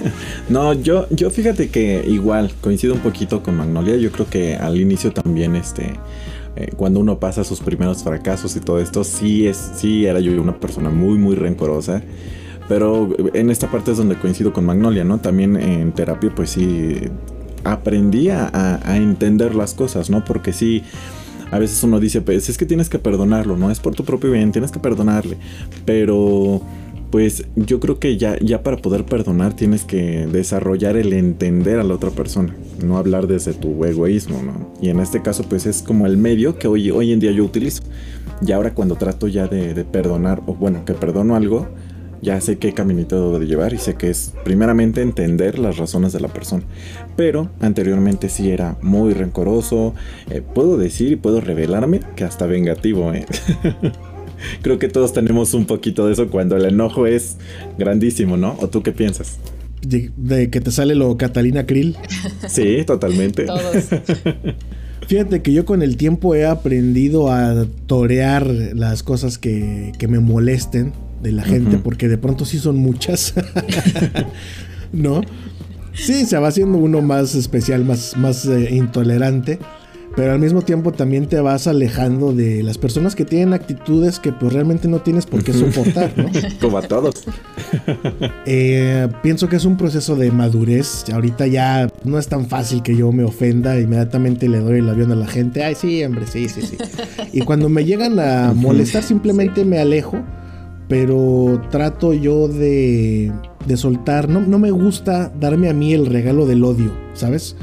no, 0.48 0.72
yo, 0.72 1.06
yo 1.10 1.30
fíjate 1.30 1.68
que 1.68 2.04
igual 2.04 2.50
coincido 2.60 2.94
un 2.94 3.00
poquito 3.00 3.44
con 3.44 3.56
Magnolia. 3.56 3.96
Yo 3.96 4.10
creo 4.10 4.28
que 4.28 4.56
al 4.56 4.80
inicio 4.80 5.12
también, 5.12 5.54
este, 5.54 5.92
eh, 6.56 6.72
cuando 6.76 6.98
uno 6.98 7.20
pasa 7.20 7.44
sus 7.44 7.60
primeros 7.60 8.02
fracasos 8.02 8.56
y 8.56 8.60
todo 8.60 8.80
esto, 8.80 9.04
sí 9.04 9.46
es, 9.46 9.70
sí 9.76 10.06
era 10.06 10.18
yo 10.18 10.32
una 10.40 10.58
persona 10.58 10.90
muy, 10.90 11.16
muy 11.16 11.36
rencorosa. 11.36 12.02
Pero 12.68 13.08
en 13.34 13.50
esta 13.50 13.70
parte 13.70 13.92
es 13.92 13.96
donde 13.96 14.16
coincido 14.16 14.52
con 14.52 14.64
Magnolia, 14.64 15.04
¿no? 15.04 15.18
También 15.18 15.56
en 15.56 15.92
terapia, 15.92 16.32
pues 16.34 16.50
sí, 16.50 16.98
aprendí 17.62 18.30
a, 18.30 18.50
a 18.52 18.96
entender 18.96 19.54
las 19.54 19.74
cosas, 19.74 20.10
¿no? 20.10 20.24
Porque 20.24 20.52
sí 20.52 20.82
a 21.50 21.58
veces 21.58 21.82
uno 21.82 22.00
dice, 22.00 22.20
pues 22.20 22.48
es 22.48 22.58
que 22.58 22.66
tienes 22.66 22.88
que 22.88 22.98
perdonarlo, 22.98 23.56
no 23.56 23.70
es 23.70 23.80
por 23.80 23.94
tu 23.94 24.04
propio 24.04 24.30
bien, 24.30 24.52
tienes 24.52 24.70
que 24.70 24.78
perdonarle. 24.78 25.36
Pero 25.84 26.62
pues 27.10 27.44
yo 27.56 27.80
creo 27.80 27.98
que 27.98 28.16
ya, 28.16 28.38
ya 28.38 28.62
para 28.62 28.76
poder 28.76 29.04
perdonar 29.04 29.54
tienes 29.54 29.84
que 29.84 30.28
desarrollar 30.28 30.96
el 30.96 31.12
entender 31.12 31.80
a 31.80 31.84
la 31.84 31.94
otra 31.94 32.10
persona, 32.10 32.54
no 32.84 32.98
hablar 32.98 33.26
desde 33.26 33.52
tu 33.52 33.84
egoísmo, 33.84 34.40
¿no? 34.42 34.72
Y 34.80 34.90
en 34.90 35.00
este 35.00 35.20
caso 35.20 35.44
pues 35.48 35.66
es 35.66 35.82
como 35.82 36.06
el 36.06 36.16
medio 36.16 36.56
que 36.56 36.68
hoy, 36.68 36.90
hoy 36.90 37.12
en 37.12 37.20
día 37.20 37.32
yo 37.32 37.44
utilizo. 37.44 37.82
Y 38.46 38.52
ahora 38.52 38.74
cuando 38.74 38.94
trato 38.94 39.28
ya 39.28 39.48
de, 39.48 39.74
de 39.74 39.84
perdonar, 39.84 40.42
o 40.46 40.54
bueno, 40.54 40.84
que 40.84 40.94
perdono 40.94 41.36
algo, 41.36 41.68
ya 42.22 42.40
sé 42.40 42.58
qué 42.58 42.72
caminito 42.72 43.16
debo 43.16 43.38
de 43.38 43.46
llevar 43.46 43.72
y 43.72 43.78
sé 43.78 43.94
que 43.94 44.10
es 44.10 44.34
primeramente 44.44 45.00
entender 45.02 45.58
las 45.58 45.78
razones 45.78 46.12
de 46.12 46.20
la 46.20 46.28
persona. 46.28 46.62
Pero 47.16 47.50
anteriormente 47.60 48.28
sí 48.28 48.50
era 48.50 48.76
muy 48.82 49.14
rencoroso, 49.14 49.94
eh, 50.30 50.42
puedo 50.42 50.76
decir 50.76 51.12
y 51.12 51.16
puedo 51.16 51.40
revelarme 51.40 52.00
que 52.16 52.24
hasta 52.24 52.46
vengativo. 52.46 53.12
¿eh? 53.14 53.26
Creo 54.62 54.78
que 54.78 54.88
todos 54.88 55.12
tenemos 55.12 55.54
un 55.54 55.66
poquito 55.66 56.06
de 56.06 56.12
eso 56.12 56.28
cuando 56.28 56.56
el 56.56 56.64
enojo 56.64 57.06
es 57.06 57.36
grandísimo, 57.78 58.36
¿no? 58.36 58.56
¿O 58.60 58.68
tú 58.68 58.82
qué 58.82 58.92
piensas? 58.92 59.38
De, 59.82 60.10
de 60.16 60.50
que 60.50 60.60
te 60.60 60.70
sale 60.70 60.94
lo 60.94 61.16
Catalina 61.16 61.66
Krill. 61.66 61.96
Sí, 62.48 62.84
totalmente. 62.84 63.44
Todos. 63.44 63.88
Fíjate 65.06 65.42
que 65.42 65.52
yo 65.52 65.64
con 65.64 65.82
el 65.82 65.96
tiempo 65.96 66.34
he 66.34 66.46
aprendido 66.46 67.32
a 67.32 67.66
torear 67.86 68.46
las 68.46 69.02
cosas 69.02 69.38
que, 69.38 69.92
que 69.98 70.06
me 70.06 70.20
molesten 70.20 70.92
de 71.20 71.32
la 71.32 71.42
gente, 71.42 71.78
porque 71.78 72.08
de 72.08 72.18
pronto 72.18 72.44
sí 72.44 72.58
son 72.58 72.76
muchas. 72.76 73.34
¿No? 74.92 75.20
Sí, 75.92 76.24
se 76.24 76.38
va 76.38 76.48
haciendo 76.48 76.78
uno 76.78 77.02
más 77.02 77.34
especial, 77.34 77.84
más, 77.84 78.16
más 78.16 78.46
eh, 78.46 78.74
intolerante. 78.74 79.58
Pero 80.16 80.32
al 80.32 80.40
mismo 80.40 80.62
tiempo 80.62 80.90
también 80.92 81.26
te 81.26 81.40
vas 81.40 81.68
alejando 81.68 82.32
de 82.32 82.64
las 82.64 82.78
personas 82.78 83.14
que 83.14 83.24
tienen 83.24 83.52
actitudes 83.52 84.18
que 84.18 84.32
pues 84.32 84.52
realmente 84.52 84.88
no 84.88 85.00
tienes 85.00 85.24
por 85.24 85.44
qué 85.44 85.52
soportar, 85.52 86.12
¿no? 86.16 86.28
Como 86.60 86.78
a 86.78 86.82
todos. 86.82 87.24
Eh, 88.44 89.06
pienso 89.22 89.48
que 89.48 89.56
es 89.56 89.64
un 89.64 89.76
proceso 89.76 90.16
de 90.16 90.32
madurez. 90.32 91.04
Ahorita 91.12 91.46
ya 91.46 91.88
no 92.02 92.18
es 92.18 92.26
tan 92.26 92.46
fácil 92.48 92.82
que 92.82 92.96
yo 92.96 93.12
me 93.12 93.22
ofenda. 93.22 93.78
Inmediatamente 93.78 94.48
le 94.48 94.58
doy 94.58 94.78
el 94.80 94.88
avión 94.88 95.12
a 95.12 95.14
la 95.14 95.28
gente. 95.28 95.62
Ay, 95.62 95.76
sí, 95.76 96.02
hombre, 96.02 96.26
sí, 96.26 96.48
sí, 96.48 96.62
sí. 96.62 96.76
Y 97.32 97.42
cuando 97.42 97.68
me 97.68 97.84
llegan 97.84 98.18
a 98.18 98.52
molestar, 98.52 99.04
simplemente 99.04 99.64
me 99.64 99.78
alejo. 99.78 100.18
Pero 100.90 101.62
trato 101.70 102.12
yo 102.12 102.48
de, 102.48 103.32
de 103.66 103.76
soltar. 103.78 104.28
No, 104.28 104.40
no 104.40 104.58
me 104.58 104.70
gusta 104.72 105.32
darme 105.40 105.70
a 105.70 105.72
mí 105.72 105.94
el 105.94 106.04
regalo 106.04 106.44
del 106.44 106.62
odio, 106.64 106.92
¿sabes? 107.14 107.56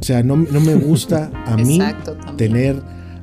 O 0.00 0.04
sea, 0.04 0.22
no, 0.22 0.36
no 0.36 0.60
me 0.60 0.76
gusta 0.76 1.30
a 1.46 1.56
mí 1.58 1.76
Exacto, 1.76 2.16
tener 2.36 2.80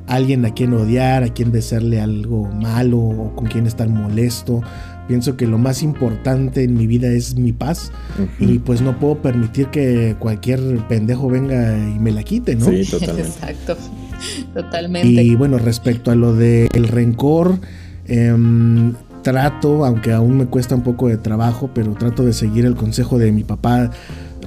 alguien 0.08 0.46
a 0.46 0.54
quien 0.54 0.74
odiar, 0.74 1.24
a 1.24 1.30
quien 1.30 1.52
desearle 1.52 2.02
algo 2.02 2.50
malo 2.50 3.00
o 3.00 3.36
con 3.36 3.48
quien 3.48 3.66
estar 3.66 3.88
molesto. 3.88 4.62
Pienso 5.08 5.38
que 5.38 5.48
lo 5.48 5.58
más 5.58 5.82
importante 5.82 6.64
en 6.64 6.76
mi 6.76 6.86
vida 6.86 7.08
es 7.08 7.36
mi 7.36 7.52
paz 7.52 7.92
y 8.40 8.60
pues 8.60 8.82
no 8.82 9.00
puedo 9.00 9.22
permitir 9.22 9.68
que 9.68 10.16
cualquier 10.20 10.60
pendejo 10.88 11.30
venga 11.30 11.78
y 11.78 11.98
me 11.98 12.12
la 12.12 12.24
quite, 12.24 12.56
¿no? 12.56 12.66
Sí, 12.66 12.84
totalmente. 12.86 13.30
Exacto. 13.30 13.78
Totalmente. 14.54 15.24
Y 15.24 15.36
bueno, 15.36 15.58
respecto 15.58 16.12
a 16.12 16.16
lo 16.16 16.36
del 16.36 16.88
rencor, 16.88 17.58
em, 18.06 18.94
trato, 19.34 19.86
aunque 19.86 20.12
aún 20.12 20.38
me 20.38 20.46
cuesta 20.48 20.74
un 20.76 20.82
poco 20.82 21.08
de 21.08 21.18
trabajo, 21.18 21.70
pero 21.74 21.94
trato 21.94 22.24
de 22.26 22.34
seguir 22.34 22.66
el 22.66 22.76
consejo 22.76 23.20
de 23.20 23.32
mi 23.32 23.44
papá 23.44 23.92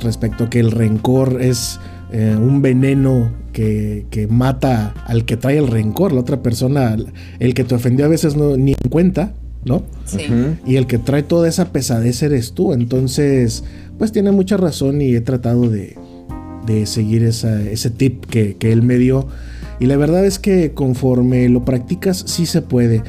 respecto 0.01 0.45
a 0.45 0.51
que 0.51 0.59
el 0.59 0.73
rencor 0.73 1.41
es 1.41 1.79
eh, 2.13 2.37
un 2.37 2.63
veneno 2.63 3.31
que, 3.53 4.07
que 4.11 4.27
mata 4.27 4.93
al 5.07 5.25
que 5.25 5.37
trae 5.37 5.59
el 5.59 5.69
rencor, 5.69 6.13
la 6.13 6.21
otra 6.21 6.43
persona, 6.43 6.97
el 7.39 7.55
que 7.55 7.63
te 7.65 7.75
ofendió 7.77 8.07
a 8.07 8.09
veces 8.09 8.35
no, 8.37 8.57
ni 8.57 8.73
en 8.73 8.91
cuenta, 8.91 9.35
¿no? 9.65 9.85
Sí. 10.05 10.19
Y 10.67 10.77
el 10.77 10.87
que 10.89 10.99
trae 10.99 11.23
toda 11.23 11.49
esa 11.49 11.71
pesadez 11.73 12.21
eres 12.25 12.53
tú. 12.53 12.73
Entonces, 12.73 13.63
pues 13.99 14.11
tiene 14.11 14.33
mucha 14.33 14.57
razón 14.57 15.01
y 15.01 15.15
he 15.15 15.21
tratado 15.21 15.69
de, 15.71 15.97
de 16.67 16.87
seguir 16.87 17.23
esa- 17.23 17.63
ese 17.63 17.91
tip 17.91 18.25
que, 18.27 18.57
que 18.57 18.73
él 18.73 18.83
me 18.83 18.97
dio. 18.97 19.29
Y 19.79 19.87
la 19.87 19.97
verdad 19.97 20.25
es 20.25 20.39
que 20.41 20.73
conforme 20.73 21.49
lo 21.49 21.65
practicas, 21.65 22.25
sí 22.27 22.47
se 22.47 22.63
puede. 22.63 23.03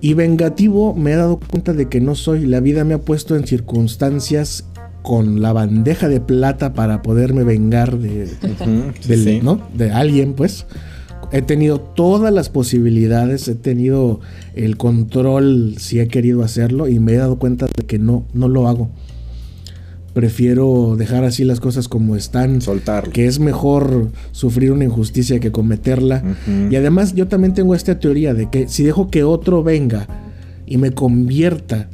Y 0.00 0.14
vengativo, 0.14 0.94
me 0.94 1.12
he 1.12 1.16
dado 1.16 1.38
cuenta 1.40 1.72
de 1.72 1.88
que 1.88 2.00
no 2.00 2.14
soy. 2.14 2.46
La 2.46 2.60
vida 2.60 2.84
me 2.84 2.94
ha 2.94 2.98
puesto 2.98 3.34
en 3.36 3.46
circunstancias 3.46 4.64
con 5.02 5.40
la 5.42 5.52
bandeja 5.52 6.08
de 6.08 6.20
plata 6.20 6.72
para 6.74 7.02
poderme 7.02 7.42
vengar 7.44 7.98
de, 7.98 8.24
Ujú, 8.24 8.92
sí, 9.00 9.08
del- 9.08 9.24
sí. 9.24 9.40
¿no? 9.42 9.60
de 9.74 9.90
alguien, 9.90 10.34
pues. 10.34 10.66
He 11.30 11.42
tenido 11.42 11.78
todas 11.80 12.32
las 12.32 12.48
posibilidades, 12.48 13.48
he 13.48 13.54
tenido 13.54 14.20
el 14.54 14.76
control 14.78 15.74
si 15.78 16.00
he 16.00 16.08
querido 16.08 16.42
hacerlo 16.42 16.88
y 16.88 17.00
me 17.00 17.12
he 17.12 17.16
dado 17.16 17.38
cuenta 17.38 17.66
de 17.66 17.84
que 17.84 17.98
no, 17.98 18.24
no 18.32 18.48
lo 18.48 18.66
hago. 18.66 18.88
Prefiero 20.14 20.96
dejar 20.96 21.24
así 21.24 21.44
las 21.44 21.60
cosas 21.60 21.86
como 21.86 22.16
están, 22.16 22.60
Soltarlo. 22.60 23.12
que 23.12 23.26
es 23.26 23.38
mejor 23.38 24.08
sufrir 24.32 24.72
una 24.72 24.84
injusticia 24.84 25.38
que 25.38 25.52
cometerla. 25.52 26.22
Y 26.70 26.74
además 26.76 27.14
yo 27.14 27.28
también 27.28 27.54
tengo 27.54 27.74
esta 27.74 27.98
teoría 28.00 28.34
de 28.34 28.50
que 28.50 28.68
si 28.68 28.82
dejo 28.82 29.10
que 29.10 29.22
otro 29.22 29.62
venga 29.62 30.08
y 30.66 30.78
me 30.78 30.92
convierta 30.92 31.88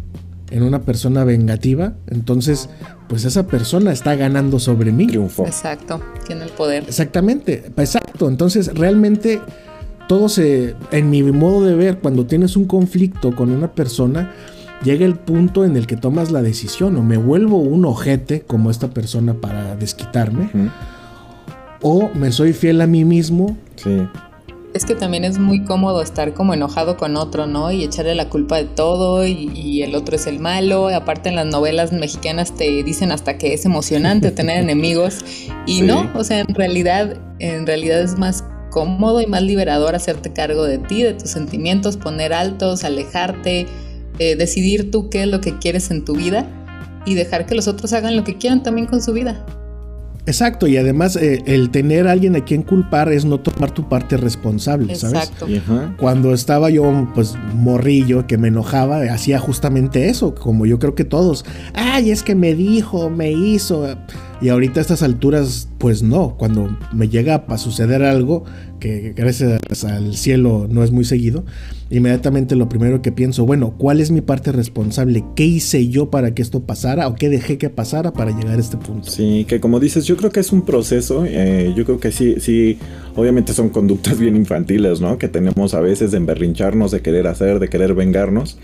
en 0.50 0.62
una 0.62 0.83
persona 0.83 1.24
vengativa, 1.24 1.94
entonces 2.07 2.68
pues 3.09 3.24
esa 3.24 3.46
persona 3.46 3.92
está 3.92 4.14
ganando 4.14 4.59
sobre 4.59 4.92
mí. 4.92 5.07
Triunfó. 5.07 5.46
Exacto. 5.46 6.00
Tiene 6.27 6.44
el 6.44 6.50
poder. 6.50 6.85
Exactamente, 6.88 7.64
exacto. 7.77 8.29
Entonces, 8.29 8.74
realmente 8.74 9.40
todo 10.09 10.29
se, 10.29 10.74
en 10.90 11.11
mi 11.11 11.22
modo 11.22 11.64
de 11.64 11.74
ver, 11.74 11.98
cuando 11.98 12.27
tienes 12.27 12.57
un 12.57 12.66
conflicto 12.66 13.35
con 13.35 13.50
una 13.50 13.72
persona, 13.72 14.33
llega 14.85 15.05
el 15.07 15.16
punto 15.16 15.64
en 15.64 15.77
el 15.77 15.87
que 15.87 15.97
tomas 15.97 16.31
la 16.31 16.42
decisión, 16.42 16.97
o 16.97 17.03
me 17.03 17.16
vuelvo 17.16 17.59
un 17.59 17.85
ojete 17.85 18.42
como 18.42 18.70
esta 18.70 18.90
persona 18.90 19.35
para 19.35 19.75
desquitarme, 19.77 20.51
o 21.83 22.11
me 22.14 22.31
soy 22.31 22.53
fiel 22.53 22.81
a 22.81 22.87
mí 22.87 23.05
mismo. 23.05 23.57
Sí. 23.77 24.07
Es 24.75 24.85
que 24.85 24.97
también 24.97 25.25
es 25.25 25.38
muy 25.38 25.62
cómodo 25.64 26.03
estar 26.03 26.35
como 26.35 26.53
enojado 26.53 26.97
con 26.97 27.16
otro, 27.16 27.47
¿no? 27.47 27.70
Y 27.70 27.85
echarle 27.85 28.16
la 28.16 28.29
culpa 28.29 28.57
de 28.57 28.64
todo 28.64 29.25
y, 29.25 29.53
y 29.55 29.83
el 29.83 29.94
otro 29.94 30.16
es 30.16 30.27
el 30.27 30.40
malo. 30.40 30.90
Y 30.90 30.94
aparte 30.94 31.29
en 31.29 31.37
las 31.37 31.47
novelas 31.47 31.92
mexicanas 31.92 32.53
te 32.57 32.83
dicen 32.83 33.12
hasta 33.12 33.38
que 33.38 33.55
es 33.55 33.64
emocionante 33.66 34.31
tener 34.33 34.59
enemigos. 34.61 35.25
Y 35.64 35.75
Sí. 35.77 35.83
no, 35.83 36.11
o 36.16 36.25
sea, 36.25 36.40
en 36.40 36.53
realidad, 36.57 37.18
en 37.38 37.68
realidad 37.68 38.01
es 38.01 38.18
más 38.18 38.42
cómodo 38.70 39.20
y 39.20 39.27
más 39.27 39.42
liberador 39.42 39.94
hacerte 39.94 40.33
cargo 40.33 40.64
de 40.64 40.79
ti, 40.79 41.05
de 41.05 41.12
tus 41.14 41.31
sentimientos, 41.31 41.97
poner 41.97 42.33
altos, 42.33 42.83
alejarte, 42.83 43.68
eh, 44.18 44.37
decidir 44.37 44.90
tú 44.90 45.11
qué 45.11 45.22
es 45.22 45.29
lo 45.29 45.40
que 45.40 45.59
quieres 45.59 45.90
en 45.90 46.05
tu 46.05 46.14
vida 46.14 46.46
y 47.07 47.14
dejar 47.14 47.46
que 47.46 47.55
los 47.55 47.68
otros 47.68 47.92
hagan 47.92 48.16
lo 48.16 48.24
que 48.24 48.38
quieran 48.38 48.62
también 48.62 48.87
con 48.87 49.03
su 49.03 49.12
vida. 49.12 49.44
Exacto, 50.27 50.66
y 50.66 50.79
además 50.79 51.16
eh, 51.16 51.42
el 51.44 51.68
tener 51.68 52.09
a 52.09 52.12
alguien 52.12 52.35
a 52.35 52.42
quien 52.42 52.62
culpar 52.62 53.12
es 53.12 53.27
no 53.27 53.40
tomar 53.40 53.72
tu 53.72 53.90
parte 53.90 54.16
responsable, 54.16 54.94
¿sabes? 54.94 55.29
Exacto. 55.29 55.46
Ajá. 55.55 55.94
Cuando 55.98 56.33
estaba 56.33 56.70
yo, 56.70 57.11
pues, 57.14 57.35
morrillo, 57.55 58.27
que 58.27 58.38
me 58.38 58.48
enojaba, 58.48 59.03
hacía 59.12 59.38
justamente 59.38 60.09
eso, 60.09 60.35
como 60.35 60.64
yo 60.64 60.79
creo 60.79 60.94
que 60.94 61.05
todos. 61.05 61.44
Ay, 61.74 62.11
es 62.11 62.22
que 62.22 62.35
me 62.35 62.55
dijo, 62.55 63.11
me 63.11 63.33
hizo. 63.33 63.87
Y 64.40 64.48
ahorita 64.48 64.81
a 64.81 64.83
estas 64.83 65.03
alturas, 65.03 65.68
pues 65.77 66.03
no. 66.03 66.37
Cuando 66.38 66.74
me 66.92 67.11
llega 67.11 67.44
a 67.46 67.59
suceder 67.59 68.03
algo, 68.03 68.44
que 68.81 69.12
gracias 69.14 69.61
al 69.85 70.16
cielo 70.16 70.66
no 70.70 70.83
es 70.85 70.90
muy 70.90 71.05
seguido, 71.05 71.44
inmediatamente 71.96 72.57
lo 72.57 72.68
primero 72.68 73.02
que 73.02 73.12
pienso, 73.12 73.46
bueno, 73.46 73.74
¿cuál 73.78 74.00
es 74.00 74.11
mi 74.11 74.20
parte 74.20 74.52
responsable? 74.52 75.24
¿Qué 75.37 75.44
hice 75.44 75.88
yo 75.88 76.11
para 76.11 76.35
que 76.35 76.42
esto 76.42 76.61
pasara? 76.61 77.09
¿O 77.09 77.14
qué 77.14 77.28
dejé 77.28 77.59
que 77.59 77.70
pasara 77.70 78.12
para 78.12 78.30
llegar 78.30 78.57
a 78.57 78.61
este 78.61 78.76
punto? 78.76 79.11
Sí, 79.11 79.44
que 79.48 79.61
como 79.61 79.80
dices, 79.80 80.04
yo 80.04 80.16
creo 80.16 80.30
que 80.30 80.40
es 80.40 80.52
un 80.52 80.62
proceso. 80.62 81.24
eh, 81.26 81.72
yo 81.76 81.85
creo 81.85 82.00
que 82.00 82.12
sí, 82.12 82.37
sí, 82.40 82.78
obviamente 83.16 83.52
son 83.52 83.68
conductas 83.68 84.18
bien 84.18 84.37
infantiles, 84.37 85.00
¿no? 85.00 85.18
Que 85.18 85.28
tenemos 85.28 85.74
a 85.74 85.80
veces 85.80 86.11
de 86.11 86.16
emberrincharnos, 86.16 86.90
de 86.90 87.00
querer 87.00 87.26
hacer, 87.26 87.59
de 87.59 87.68
querer 87.68 87.94
vengarnos. 87.94 88.59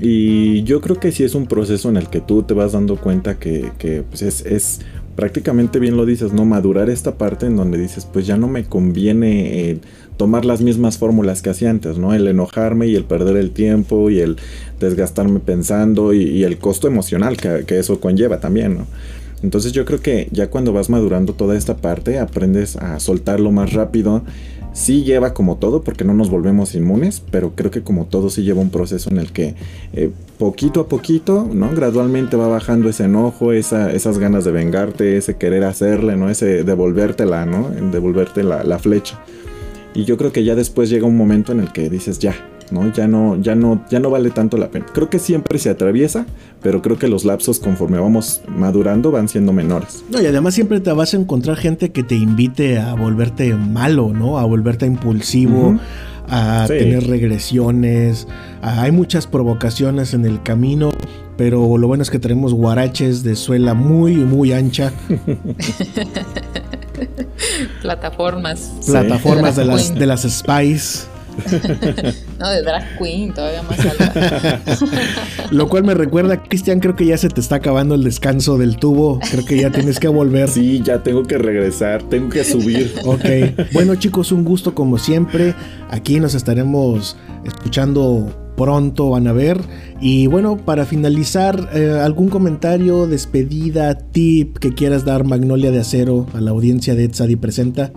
Y 0.00 0.64
yo 0.64 0.80
creo 0.80 0.98
que 0.98 1.12
sí 1.12 1.22
es 1.22 1.34
un 1.34 1.46
proceso 1.46 1.88
en 1.88 1.96
el 1.96 2.08
que 2.08 2.20
tú 2.20 2.42
te 2.42 2.54
vas 2.54 2.72
dando 2.72 2.96
cuenta 2.96 3.38
que, 3.38 3.70
que, 3.78 4.02
pues 4.02 4.22
es, 4.22 4.80
prácticamente 5.14 5.78
bien 5.78 5.96
lo 5.96 6.06
dices, 6.06 6.32
¿no? 6.32 6.44
Madurar 6.44 6.90
esta 6.90 7.16
parte 7.16 7.46
en 7.46 7.56
donde 7.56 7.78
dices, 7.78 8.06
pues 8.10 8.26
ya 8.26 8.36
no 8.36 8.48
me 8.48 8.64
conviene 8.64 9.78
tomar 10.16 10.44
las 10.44 10.60
mismas 10.60 10.98
fórmulas 10.98 11.42
que 11.42 11.50
hacía 11.50 11.70
antes, 11.70 11.98
¿no? 11.98 12.14
El 12.14 12.26
enojarme 12.28 12.86
y 12.86 12.94
el 12.94 13.04
perder 13.04 13.36
el 13.36 13.50
tiempo 13.50 14.10
y 14.10 14.20
el 14.20 14.36
desgastarme 14.80 15.40
pensando 15.40 16.12
y, 16.12 16.44
el 16.44 16.58
costo 16.58 16.86
emocional 16.86 17.36
que, 17.36 17.78
eso 17.78 18.00
conlleva 18.00 18.40
también, 18.40 18.74
¿no? 18.74 18.86
Entonces 19.42 19.72
yo 19.72 19.84
creo 19.84 20.00
que 20.00 20.28
ya 20.30 20.48
cuando 20.48 20.72
vas 20.72 20.88
madurando 20.88 21.34
toda 21.34 21.56
esta 21.56 21.76
parte, 21.76 22.18
aprendes 22.18 22.76
a 22.76 22.98
soltarlo 22.98 23.50
más 23.50 23.72
rápido. 23.72 24.22
Sí 24.72 25.04
lleva 25.04 25.34
como 25.34 25.56
todo, 25.56 25.82
porque 25.82 26.04
no 26.04 26.14
nos 26.14 26.30
volvemos 26.30 26.74
inmunes, 26.74 27.22
pero 27.30 27.52
creo 27.54 27.70
que 27.70 27.82
como 27.82 28.06
todo 28.06 28.28
sí 28.28 28.42
lleva 28.42 28.60
un 28.60 28.70
proceso 28.70 29.08
en 29.10 29.18
el 29.18 29.30
que 29.30 29.54
eh, 29.92 30.10
poquito 30.38 30.80
a 30.80 30.88
poquito, 30.88 31.48
¿no? 31.52 31.70
Gradualmente 31.70 32.36
va 32.36 32.48
bajando 32.48 32.88
ese 32.88 33.04
enojo, 33.04 33.52
esa, 33.52 33.92
esas 33.92 34.18
ganas 34.18 34.44
de 34.44 34.50
vengarte, 34.50 35.16
ese 35.16 35.36
querer 35.36 35.62
hacerle, 35.62 36.16
¿no? 36.16 36.28
Ese 36.28 36.64
devolvértela, 36.64 37.46
¿no? 37.46 37.68
Devolverte 37.92 38.42
la 38.42 38.78
flecha. 38.78 39.20
Y 39.94 40.04
yo 40.04 40.16
creo 40.16 40.32
que 40.32 40.42
ya 40.44 40.54
después 40.54 40.90
llega 40.90 41.06
un 41.06 41.16
momento 41.16 41.52
en 41.52 41.60
el 41.60 41.70
que 41.72 41.88
dices, 41.88 42.18
ya, 42.18 42.34
¿no? 42.72 42.92
Ya 42.92 43.06
no, 43.06 43.40
ya 43.40 43.54
no, 43.54 43.84
ya 43.88 44.00
no 44.00 44.10
vale 44.10 44.30
tanto 44.30 44.56
la 44.56 44.68
pena. 44.70 44.86
Creo 44.92 45.08
que 45.08 45.18
siempre 45.20 45.58
se 45.60 45.70
atraviesa, 45.70 46.26
pero 46.62 46.82
creo 46.82 46.98
que 46.98 47.06
los 47.06 47.24
lapsos 47.24 47.60
conforme 47.60 47.98
vamos 48.00 48.40
madurando 48.48 49.10
van 49.12 49.28
siendo 49.28 49.52
menores. 49.52 50.02
No, 50.10 50.20
y 50.20 50.26
además 50.26 50.54
siempre 50.54 50.80
te 50.80 50.90
vas 50.92 51.14
a 51.14 51.16
encontrar 51.18 51.56
gente 51.56 51.92
que 51.92 52.02
te 52.02 52.16
invite 52.16 52.78
a 52.78 52.94
volverte 52.94 53.54
malo, 53.54 54.12
¿no? 54.12 54.38
A 54.38 54.44
volverte 54.44 54.84
impulsivo, 54.86 55.78
a 56.28 56.64
Sí. 56.66 56.74
tener 56.78 57.06
regresiones. 57.06 58.26
a- 58.62 58.82
hay 58.82 58.90
muchas 58.92 59.26
provocaciones 59.28 60.14
en 60.14 60.24
el 60.24 60.42
camino, 60.42 60.90
pero 61.36 61.76
lo 61.78 61.86
bueno 61.86 62.02
es 62.02 62.10
que 62.10 62.18
tenemos 62.18 62.52
guaraches 62.54 63.22
de 63.22 63.36
suela 63.36 63.74
muy, 63.74 64.14
muy 64.16 64.52
ancha, 64.52 64.90
Plataformas. 67.82 68.72
plataformas 68.86 69.56
de 69.56 69.62
De 69.62 69.68
las, 69.68 69.90
las 69.90 69.98
de 69.98 70.06
las 70.06 70.22
Spice. 70.22 71.14
no, 72.38 72.48
de 72.48 72.62
drag 72.62 72.98
queen, 72.98 73.32
todavía 73.32 73.62
más 73.62 73.78
alta. 73.80 74.60
Lo 75.50 75.68
cual 75.68 75.84
me 75.84 75.94
recuerda, 75.94 76.42
Cristian, 76.42 76.80
creo 76.80 76.94
que 76.94 77.06
ya 77.06 77.18
se 77.18 77.28
te 77.28 77.40
está 77.40 77.56
acabando 77.56 77.94
el 77.94 78.04
descanso 78.04 78.58
del 78.58 78.76
tubo. 78.76 79.18
Creo 79.30 79.44
que 79.44 79.56
ya 79.60 79.70
tienes 79.70 79.98
que 79.98 80.08
volver. 80.08 80.48
Sí, 80.48 80.80
ya 80.84 81.02
tengo 81.02 81.24
que 81.24 81.38
regresar, 81.38 82.02
tengo 82.04 82.28
que 82.28 82.44
subir. 82.44 82.94
ok. 83.04 83.70
Bueno, 83.72 83.94
chicos, 83.96 84.32
un 84.32 84.44
gusto 84.44 84.74
como 84.74 84.98
siempre. 84.98 85.54
Aquí 85.90 86.20
nos 86.20 86.34
estaremos 86.34 87.16
escuchando 87.44 88.43
pronto 88.56 89.10
van 89.10 89.26
a 89.26 89.32
ver. 89.32 89.60
Y 90.00 90.26
bueno, 90.26 90.56
para 90.56 90.86
finalizar, 90.86 91.70
eh, 91.74 91.98
algún 92.02 92.28
comentario, 92.28 93.06
despedida, 93.06 93.98
tip 93.98 94.58
que 94.58 94.74
quieras 94.74 95.04
dar 95.04 95.24
Magnolia 95.24 95.70
de 95.70 95.80
Acero 95.80 96.26
a 96.34 96.40
la 96.40 96.50
audiencia 96.50 96.94
de 96.94 97.04
Etzadi 97.04 97.36
Presenta. 97.36 97.92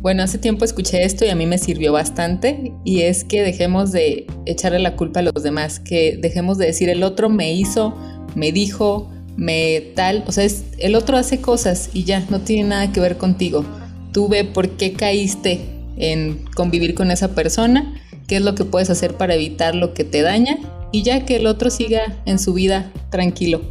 Bueno, 0.00 0.22
hace 0.22 0.38
tiempo 0.38 0.64
escuché 0.64 1.04
esto 1.04 1.24
y 1.24 1.28
a 1.28 1.34
mí 1.34 1.46
me 1.46 1.58
sirvió 1.58 1.92
bastante 1.92 2.72
y 2.84 3.00
es 3.00 3.24
que 3.24 3.42
dejemos 3.42 3.90
de 3.90 4.26
echarle 4.46 4.78
la 4.78 4.94
culpa 4.94 5.20
a 5.20 5.22
los 5.24 5.42
demás, 5.42 5.80
que 5.80 6.16
dejemos 6.22 6.56
de 6.56 6.66
decir 6.66 6.88
el 6.88 7.02
otro 7.02 7.28
me 7.28 7.52
hizo, 7.52 7.94
me 8.36 8.52
dijo, 8.52 9.10
me 9.36 9.80
tal, 9.96 10.22
o 10.28 10.32
sea, 10.32 10.44
es, 10.44 10.64
el 10.78 10.94
otro 10.94 11.16
hace 11.16 11.40
cosas 11.40 11.90
y 11.94 12.04
ya, 12.04 12.24
no 12.30 12.40
tiene 12.40 12.68
nada 12.68 12.92
que 12.92 13.00
ver 13.00 13.16
contigo. 13.16 13.64
Tú 14.12 14.28
ve 14.28 14.44
por 14.44 14.70
qué 14.70 14.92
caíste 14.92 15.60
en 15.96 16.44
convivir 16.54 16.94
con 16.94 17.10
esa 17.10 17.34
persona, 17.34 17.94
qué 18.28 18.36
es 18.36 18.42
lo 18.42 18.54
que 18.54 18.64
puedes 18.64 18.90
hacer 18.90 19.14
para 19.14 19.34
evitar 19.34 19.74
lo 19.74 19.94
que 19.94 20.04
te 20.04 20.22
daña 20.22 20.58
y 20.92 21.02
ya 21.02 21.24
que 21.24 21.36
el 21.36 21.46
otro 21.46 21.70
siga 21.70 22.16
en 22.26 22.38
su 22.38 22.54
vida 22.54 22.92
tranquilo. 23.10 23.62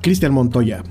Cristian 0.00 0.32
Montoya. 0.32 0.82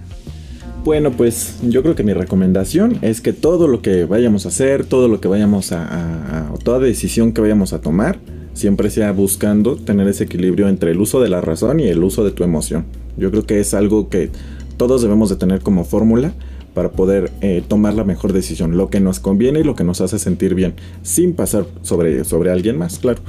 Bueno, 0.86 1.12
pues 1.12 1.60
yo 1.64 1.82
creo 1.82 1.96
que 1.96 2.04
mi 2.04 2.14
recomendación 2.14 3.00
es 3.02 3.22
que 3.22 3.34
todo 3.34 3.68
lo 3.68 3.82
que 3.82 4.06
vayamos 4.06 4.46
a 4.46 4.50
hacer, 4.50 4.86
todo 4.86 5.08
lo 5.08 5.22
que 5.22 5.28
vayamos 5.28 5.72
a, 5.72 6.52
toda 6.64 6.80
decisión 6.80 7.32
que 7.32 7.42
vayamos 7.42 7.74
a 7.74 7.82
tomar, 7.82 8.20
siempre 8.54 8.90
sea 8.90 9.12
buscando 9.12 9.76
tener 9.78 10.08
ese 10.08 10.26
equilibrio 10.26 10.68
entre 10.68 10.92
el 10.92 11.00
uso 11.00 11.22
de 11.22 11.30
la 11.30 11.42
razón 11.42 11.80
y 11.80 11.88
el 11.88 12.04
uso 12.04 12.24
de 12.24 12.32
tu 12.32 12.44
emoción. 12.44 12.86
Yo 13.18 13.32
creo 13.32 13.46
que 13.46 13.60
es 13.60 13.74
algo 13.74 14.10
que 14.10 14.30
todos 14.78 15.02
debemos 15.02 15.30
de 15.30 15.38
tener 15.38 15.62
como 15.62 15.86
fórmula 15.86 16.34
para 16.74 16.92
poder 16.92 17.32
eh, 17.42 17.64
tomar 17.68 17.94
la 17.94 18.04
mejor 18.04 18.34
decisión, 18.34 18.78
lo 18.78 18.90
que 18.90 19.00
nos 19.00 19.20
conviene 19.20 19.60
y 19.60 19.64
lo 19.64 19.76
que 19.76 19.84
nos 19.84 20.02
hace 20.02 20.20
sentir 20.20 20.56
bien, 20.56 20.76
sin 21.02 21.34
pasar 21.34 21.66
sobre, 21.82 22.24
sobre 22.24 22.52
alguien 22.52 22.78
más, 22.78 23.00
claro. 23.00 23.22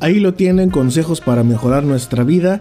Ahí 0.00 0.20
lo 0.20 0.34
tienen, 0.34 0.70
consejos 0.70 1.20
para 1.20 1.42
mejorar 1.42 1.82
nuestra 1.82 2.22
vida. 2.22 2.60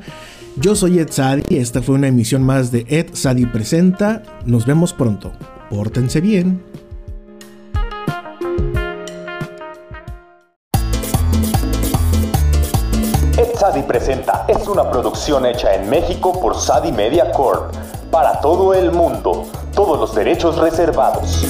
Yo 0.60 0.76
soy 0.76 0.98
Ed 0.98 1.10
Sadi, 1.12 1.44
esta 1.56 1.84
fue 1.84 1.96
una 1.96 2.08
emisión 2.08 2.42
más 2.42 2.72
de 2.72 2.86
Ed 2.90 3.10
Sadi 3.14 3.46
Presenta. 3.46 4.24
Nos 4.46 4.66
vemos 4.66 4.92
pronto. 4.92 5.32
Pórtense 5.70 6.20
bien. 6.20 6.64
Ed 13.38 13.54
Sadi 13.56 13.84
Presenta 13.84 14.46
es 14.48 14.68
una 14.68 14.90
producción 14.90 15.46
hecha 15.46 15.76
en 15.76 15.92
México 15.92 16.42
por 16.42 16.56
Sadi 16.56 16.92
Media 16.92 17.32
Corp. 17.32 17.72
Para 18.10 18.42
todo 18.42 18.74
el 18.74 18.92
mundo, 18.92 19.46
todos 19.78 20.00
los 20.00 20.16
derechos 20.16 20.58
reservados. 20.58 21.46